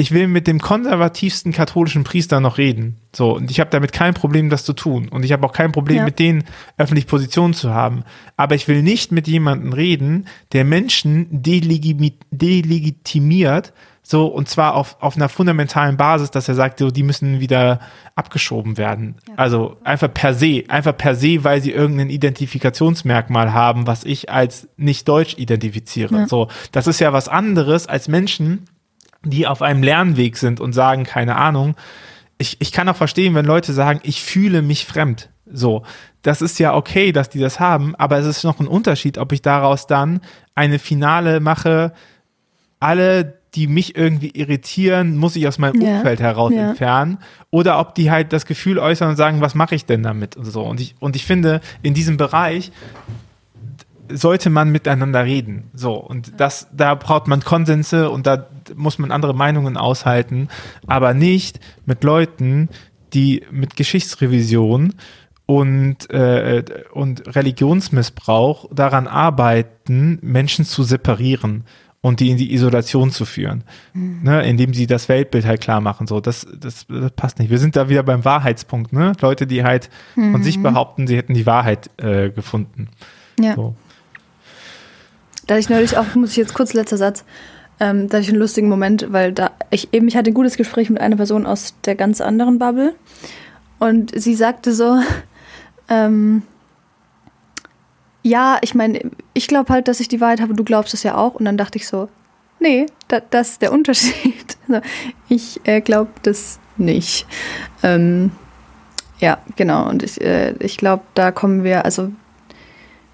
[0.01, 2.97] ich will mit dem konservativsten katholischen Priester noch reden.
[3.15, 5.07] So, und ich habe damit kein Problem, das zu tun.
[5.09, 6.03] Und ich habe auch kein Problem, Ja.
[6.05, 6.43] mit denen
[6.77, 8.03] öffentlich Position zu haben.
[8.35, 14.97] Aber ich will nicht mit jemandem reden, der Menschen delegimi- delegitimiert, so, und zwar auf,
[14.99, 17.79] auf einer fundamentalen Basis, dass er sagt, so, die müssen wieder
[18.15, 19.15] abgeschoben werden.
[19.37, 24.67] Also einfach per se, einfach per se, weil sie irgendein Identifikationsmerkmal haben, was ich als
[24.75, 26.15] nicht deutsch identifiziere.
[26.15, 26.27] Ja.
[26.27, 28.65] So, das ist ja was anderes als Menschen,
[29.23, 31.75] die auf einem Lernweg sind und sagen, keine Ahnung,
[32.37, 35.29] ich, ich kann auch verstehen, wenn Leute sagen, ich fühle mich fremd.
[35.53, 35.83] So,
[36.21, 39.31] das ist ja okay, dass die das haben, aber es ist noch ein Unterschied, ob
[39.31, 40.21] ich daraus dann
[40.55, 41.93] eine Finale mache,
[42.79, 46.69] alle, die mich irgendwie irritieren, muss ich aus meinem Ja, Umfeld heraus ja.
[46.69, 47.19] entfernen.
[47.49, 50.45] Oder ob die halt das Gefühl äußern und sagen, was mache ich denn damit und
[50.45, 50.63] so.
[50.63, 52.71] Und ich, und ich finde, in diesem Bereich
[54.13, 55.69] sollte man miteinander reden.
[55.73, 60.47] So, und das, da braucht man Konsense und da muss man andere Meinungen aushalten,
[60.87, 62.69] aber nicht mit Leuten,
[63.13, 64.93] die mit Geschichtsrevision
[65.45, 71.65] und, äh, und Religionsmissbrauch daran arbeiten, Menschen zu separieren
[72.01, 76.07] und die in die Isolation zu führen, ne, indem sie das Weltbild halt klar machen.
[76.07, 77.51] So, das, das, das passt nicht.
[77.51, 79.11] Wir sind da wieder beim Wahrheitspunkt, ne?
[79.21, 82.89] Leute, die halt von sich behaupten, sie hätten die Wahrheit äh, gefunden.
[83.39, 83.55] Ja.
[83.55, 83.75] So.
[85.51, 87.25] Da ich neulich auch, muss ich jetzt kurz letzter Satz,
[87.81, 90.89] ähm, da ich einen lustigen Moment, weil da ich eben, ich hatte ein gutes Gespräch
[90.89, 92.95] mit einer Person aus der ganz anderen Bubble
[93.77, 95.01] und sie sagte so,
[95.89, 96.43] ähm,
[98.23, 99.01] ja, ich meine,
[99.33, 101.35] ich glaube halt, dass ich die Wahrheit habe, du glaubst es ja auch.
[101.35, 102.07] Und dann dachte ich so,
[102.61, 104.55] nee, da, das ist der Unterschied.
[105.27, 107.27] Ich äh, glaube das nicht.
[107.83, 108.31] Ähm,
[109.19, 109.89] ja, genau.
[109.89, 112.09] Und ich, äh, ich glaube, da kommen wir, also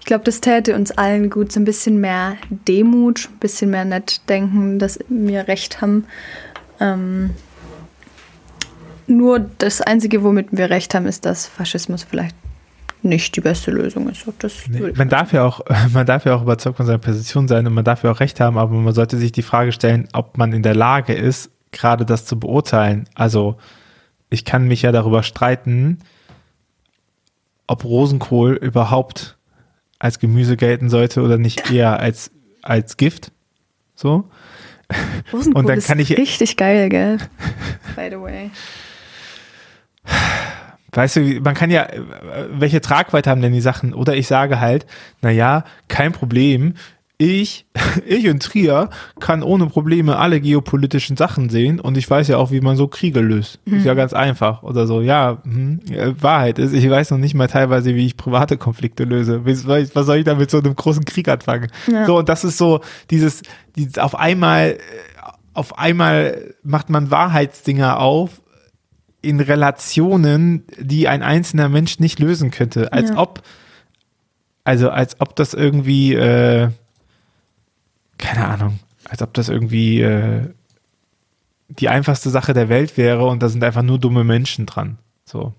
[0.08, 4.22] glaube, das täte uns allen gut, so ein bisschen mehr Demut, ein bisschen mehr nett
[4.28, 6.06] denken, dass wir recht haben.
[6.80, 7.30] Ähm,
[9.06, 12.34] nur das Einzige, womit wir recht haben, ist, dass Faschismus vielleicht
[13.02, 14.26] nicht die beste Lösung ist.
[14.68, 15.60] Nee, man darf ja auch,
[15.92, 18.40] man darf ja auch überzeugt von seiner Position sein und man darf ja auch recht
[18.40, 22.06] haben, aber man sollte sich die Frage stellen, ob man in der Lage ist, gerade
[22.06, 23.08] das zu beurteilen.
[23.14, 23.58] Also
[24.30, 25.98] ich kann mich ja darüber streiten,
[27.66, 29.37] ob Rosenkohl überhaupt
[29.98, 32.30] als Gemüse gelten sollte oder nicht eher als,
[32.62, 33.32] als Gift.
[33.94, 34.28] So.
[35.32, 37.18] Rosenkohl Und dann kann ich- richtig geil, gell?
[37.96, 38.50] By the way.
[40.92, 42.00] Weißt du, man kann ja, äh,
[42.50, 43.92] welche Tragweite haben denn die Sachen?
[43.92, 44.86] Oder ich sage halt,
[45.20, 46.74] naja, kein Problem.
[47.20, 47.66] Ich,
[48.06, 52.52] ich in Trier kann ohne Probleme alle geopolitischen Sachen sehen und ich weiß ja auch,
[52.52, 53.58] wie man so Kriege löst.
[53.66, 54.62] Ist ja ganz einfach.
[54.62, 55.80] Oder so, ja, hm,
[56.20, 59.44] Wahrheit ist, ich weiß noch nicht mal teilweise, wie ich private Konflikte löse.
[59.44, 61.70] Was soll ich, was soll ich da mit so einem großen Krieg anfangen?
[61.90, 62.06] Ja.
[62.06, 63.42] So, und das ist so, dieses,
[63.74, 64.78] dieses auf einmal,
[65.54, 68.40] auf einmal macht man Wahrheitsdinger auf,
[69.20, 72.92] in Relationen, die ein einzelner Mensch nicht lösen könnte.
[72.92, 73.18] Als Ja.
[73.18, 73.42] ob,
[74.62, 76.68] also als ob das irgendwie, äh,
[78.18, 80.48] keine Ahnung, als ob das irgendwie äh,
[81.68, 84.98] die einfachste Sache der Welt wäre und da sind einfach nur dumme Menschen dran.
[85.24, 85.54] So.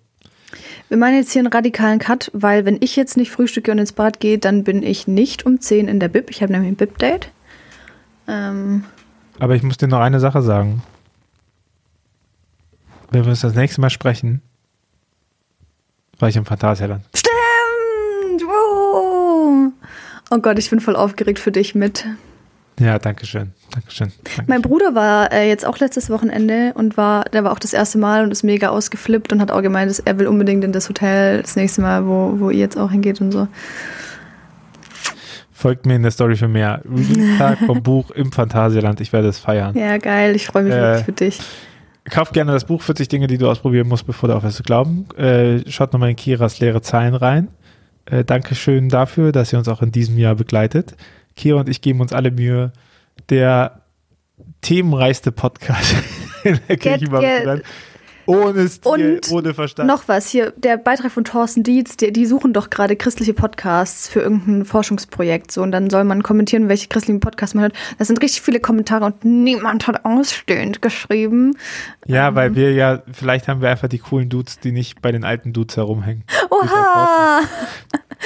[0.87, 3.91] Wir machen jetzt hier einen radikalen Cut, weil wenn ich jetzt nicht frühstücke und ins
[3.91, 6.31] Bad gehe, dann bin ich nicht um 10 in der Bib.
[6.31, 7.31] Ich habe nämlich ein Bib-Date.
[8.27, 8.85] Ähm,
[9.37, 10.81] Aber ich muss dir noch eine Sache sagen.
[13.11, 14.41] Wenn wir uns das nächste Mal sprechen,
[16.17, 17.05] war ich im Phantasialand.
[17.15, 18.43] stimmt!
[18.43, 19.71] Oh.
[20.31, 22.05] oh Gott, ich bin voll aufgeregt für dich mit.
[22.79, 23.51] Ja, danke schön.
[23.71, 24.11] Dankeschön.
[24.23, 24.45] Dankeschön.
[24.47, 27.97] Mein Bruder war äh, jetzt auch letztes Wochenende und war, der war auch das erste
[27.97, 30.89] Mal und ist mega ausgeflippt und hat auch gemeint, dass er will unbedingt in das
[30.89, 33.47] Hotel das nächste Mal, wo, wo ihr jetzt auch hingeht und so.
[35.51, 36.81] Folgt mir in der Story für mehr.
[36.89, 39.01] Release-Tag vom Buch im Phantasialand.
[39.01, 39.77] Ich werde es feiern.
[39.77, 40.33] Ja, geil.
[40.35, 41.39] Ich freue mich äh, wirklich für dich.
[42.09, 45.05] Kauf gerne das Buch 40 Dinge, die du ausprobieren musst, bevor du aufhörst zu glauben.
[45.17, 47.49] Äh, schaut nochmal in Kiras leere Zeilen rein.
[48.05, 50.95] Äh, Dankeschön dafür, dass ihr uns auch in diesem Jahr begleitet.
[51.39, 52.73] Kira und ich geben uns alle Mühe,
[53.29, 53.81] der
[54.61, 55.95] themenreichste Podcast
[56.43, 57.61] in der Kirchenbahn
[58.29, 59.87] ohne Stil, und ohne Verstand.
[59.87, 64.07] Noch was, hier der Beitrag von Thorsten Dietz, die, die suchen doch gerade christliche Podcasts
[64.07, 65.51] für irgendein Forschungsprojekt.
[65.51, 67.73] So, und dann soll man kommentieren, welche christlichen Podcasts man hört.
[67.97, 71.57] Da sind richtig viele Kommentare und niemand hat ausstehend geschrieben.
[72.05, 72.35] Ja, ähm.
[72.35, 75.51] weil wir ja, vielleicht haben wir einfach die coolen Dudes, die nicht bei den alten
[75.51, 76.23] Dudes herumhängen.
[76.51, 77.41] Oha!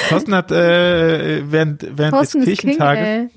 [0.09, 3.31] Thorsten hat äh, während, während Thorsten des Kirchentages.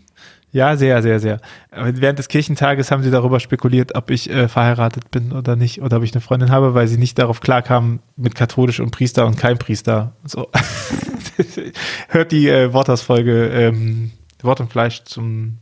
[0.53, 1.41] Ja, sehr, sehr, sehr.
[1.71, 5.99] Während des Kirchentages haben sie darüber spekuliert, ob ich äh, verheiratet bin oder nicht, oder
[5.99, 9.37] ob ich eine Freundin habe, weil sie nicht darauf klarkamen mit katholisch und Priester und
[9.37, 10.13] kein Priester.
[10.25, 10.49] So.
[12.09, 15.59] Hört die äh, Worthausfolge ähm, Wort und Fleisch zum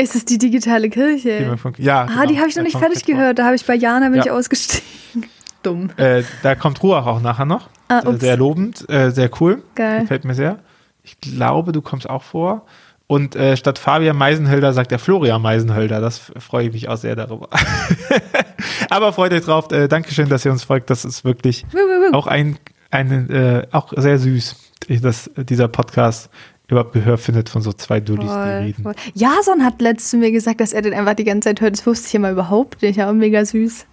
[0.00, 1.58] ist es die digitale Kirche?
[1.78, 2.02] Ja.
[2.02, 2.26] Ah, genau.
[2.26, 3.40] die habe ich noch nicht fertig gehört.
[3.40, 4.26] Da habe ich bei Jana bin ja.
[4.26, 5.28] ich ausgestiegen.
[5.68, 5.90] Dumm.
[5.96, 7.68] Äh, da kommt Ruach auch nachher noch.
[7.88, 9.62] Ah, sehr lobend, äh, sehr cool.
[9.74, 10.02] Geil.
[10.02, 10.58] Gefällt mir sehr.
[11.02, 12.66] Ich glaube, du kommst auch vor.
[13.06, 16.00] Und äh, statt Fabian Meisenhölder sagt er Florian Meisenhölder.
[16.00, 17.48] Das freue ich mich auch sehr darüber.
[18.90, 19.72] Aber freut euch drauf.
[19.72, 20.90] Äh, Dankeschön, dass ihr uns folgt.
[20.90, 21.64] Das ist wirklich
[22.12, 22.58] auch ein,
[22.90, 24.56] ein äh, auch sehr süß,
[25.00, 26.28] dass dieser Podcast
[26.68, 28.82] überhaupt Gehör findet von so zwei Dullis, die reden.
[28.82, 28.94] Voll.
[29.14, 31.78] Jason hat letztens mir gesagt, dass er den einfach die ganze Zeit hört.
[31.78, 32.96] Das wusste ich immer überhaupt nicht.
[32.96, 33.86] Ja, mega süß.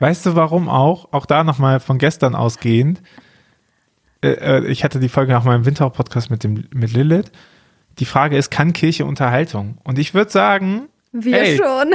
[0.00, 1.12] Weißt du, warum auch?
[1.12, 3.00] Auch da nochmal von gestern ausgehend.
[4.22, 6.44] Äh, äh, ich hatte die Folge nach meinem Winter-Podcast mit,
[6.74, 7.30] mit Lilith
[8.00, 9.78] die Frage ist, kann Kirche Unterhaltung?
[9.84, 10.88] Und ich würde sagen.
[11.12, 11.94] Wir ey, schon.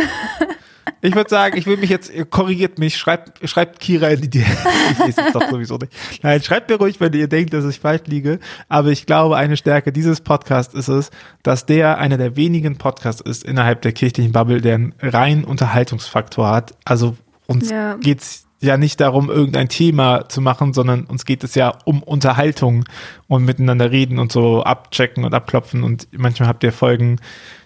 [1.02, 4.46] Ich würde sagen, ich will mich jetzt, korrigiert mich, schreibt, schreibt Kira in die DM.
[4.92, 5.92] Ich lese es doch sowieso nicht.
[6.24, 8.40] Nein, schreibt mir ruhig, wenn ihr denkt, dass ich falsch liege.
[8.70, 11.10] Aber ich glaube, eine Stärke dieses Podcasts ist es,
[11.44, 16.50] dass der einer der wenigen Podcasts ist innerhalb der kirchlichen Bubble, der einen reinen Unterhaltungsfaktor
[16.50, 16.76] hat.
[16.86, 17.18] Also
[17.48, 17.96] uns ja.
[17.98, 22.86] geht's ja nicht darum, irgendein Thema zu machen, sondern uns geht es ja um Unterhaltung
[23.28, 25.84] und miteinander reden und so abchecken und abklopfen.
[25.84, 27.20] Und manchmal habt ihr Folgen,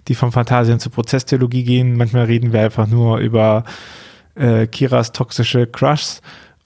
[0.07, 1.95] die von Fantasien zur Prozesstheologie gehen.
[1.95, 3.63] Manchmal reden wir einfach nur über
[4.35, 6.21] äh, Kiras toxische Crushs.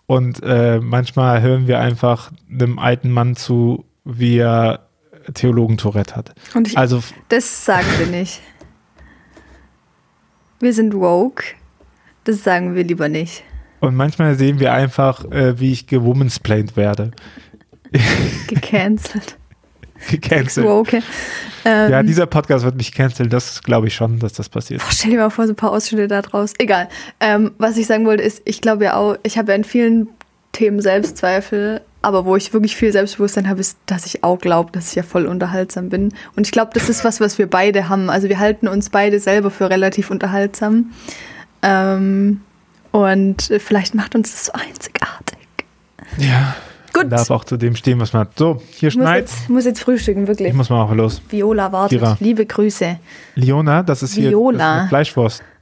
[0.05, 4.87] Und äh, manchmal hören wir einfach einem alten Mann zu, wie er
[5.33, 6.33] Theologen Tourette hat.
[6.53, 8.41] Und ich, also, das sagen wir nicht.
[10.59, 11.43] Wir sind woke.
[12.23, 13.43] Das sagen wir lieber nicht.
[13.79, 17.11] Und manchmal sehen wir einfach, äh, wie ich gewomensplained werde.
[18.47, 19.37] Gecancelt.
[20.09, 20.65] Gecancelt.
[20.65, 21.01] Okay.
[21.65, 23.29] Ähm, ja, dieser Podcast wird mich canceln.
[23.29, 24.81] Das glaube ich schon, dass das passiert.
[24.81, 26.53] Boah, stell dir mal vor, so ein paar Ausschnitte da draus.
[26.57, 26.89] Egal.
[27.19, 30.07] Ähm, was ich sagen wollte, ist, ich glaube ja auch, ich habe ja in vielen
[30.51, 34.89] Themen Selbstzweifel, aber wo ich wirklich viel Selbstbewusstsein habe, ist, dass ich auch glaube, dass
[34.89, 36.13] ich ja voll unterhaltsam bin.
[36.35, 38.09] Und ich glaube, das ist was, was wir beide haben.
[38.09, 40.91] Also wir halten uns beide selber für relativ unterhaltsam.
[41.63, 42.41] Ähm,
[42.91, 45.39] und vielleicht macht uns das so einzigartig.
[46.17, 46.55] Ja.
[46.93, 47.11] Gut.
[47.11, 48.37] Darf auch zu dem stehen, was man hat.
[48.37, 49.27] So, hier schneit.
[49.27, 50.49] Ich muss jetzt frühstücken, wirklich.
[50.49, 51.23] Ich muss mal auch los.
[51.27, 51.99] Viola wartet.
[51.99, 52.17] Kira.
[52.19, 52.99] Liebe Grüße.
[53.33, 54.73] Liona, das ist Viola.
[54.73, 55.43] hier das Fleischwurst.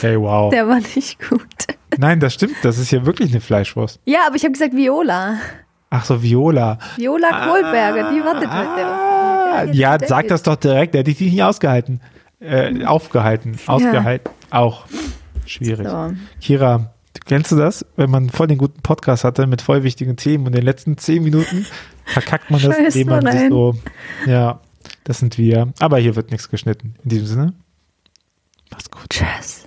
[0.00, 0.50] Hey, wow.
[0.50, 1.40] Der war nicht gut.
[1.96, 2.56] Nein, das stimmt.
[2.62, 4.00] Das ist hier wirklich eine Fleischwurst.
[4.04, 5.38] Ja, aber ich habe gesagt Viola.
[5.90, 6.78] Ach so, Viola.
[6.96, 9.74] Viola Kohlberger, ah, die wartet ah, mit der.
[9.74, 10.94] Ja, sag das doch direkt.
[10.94, 12.00] Der hätte ich nicht ausgehalten.
[12.40, 13.58] Äh, aufgehalten.
[13.66, 14.30] Ausgehalten.
[14.50, 14.58] Ja.
[14.58, 14.86] Auch.
[15.46, 15.88] Schwierig.
[15.88, 16.12] So.
[16.40, 16.94] Kira,
[17.26, 17.84] kennst du das?
[17.96, 20.96] Wenn man voll den guten Podcast hatte mit voll wichtigen Themen und in den letzten
[20.96, 21.66] zehn Minuten
[22.04, 23.74] verkackt man das, indem man sich so,
[24.26, 24.60] ja,
[25.04, 25.72] das sind wir.
[25.80, 26.94] Aber hier wird nichts geschnitten.
[27.02, 27.52] In diesem Sinne,
[28.70, 29.10] mach's gut.
[29.10, 29.63] Tschüss.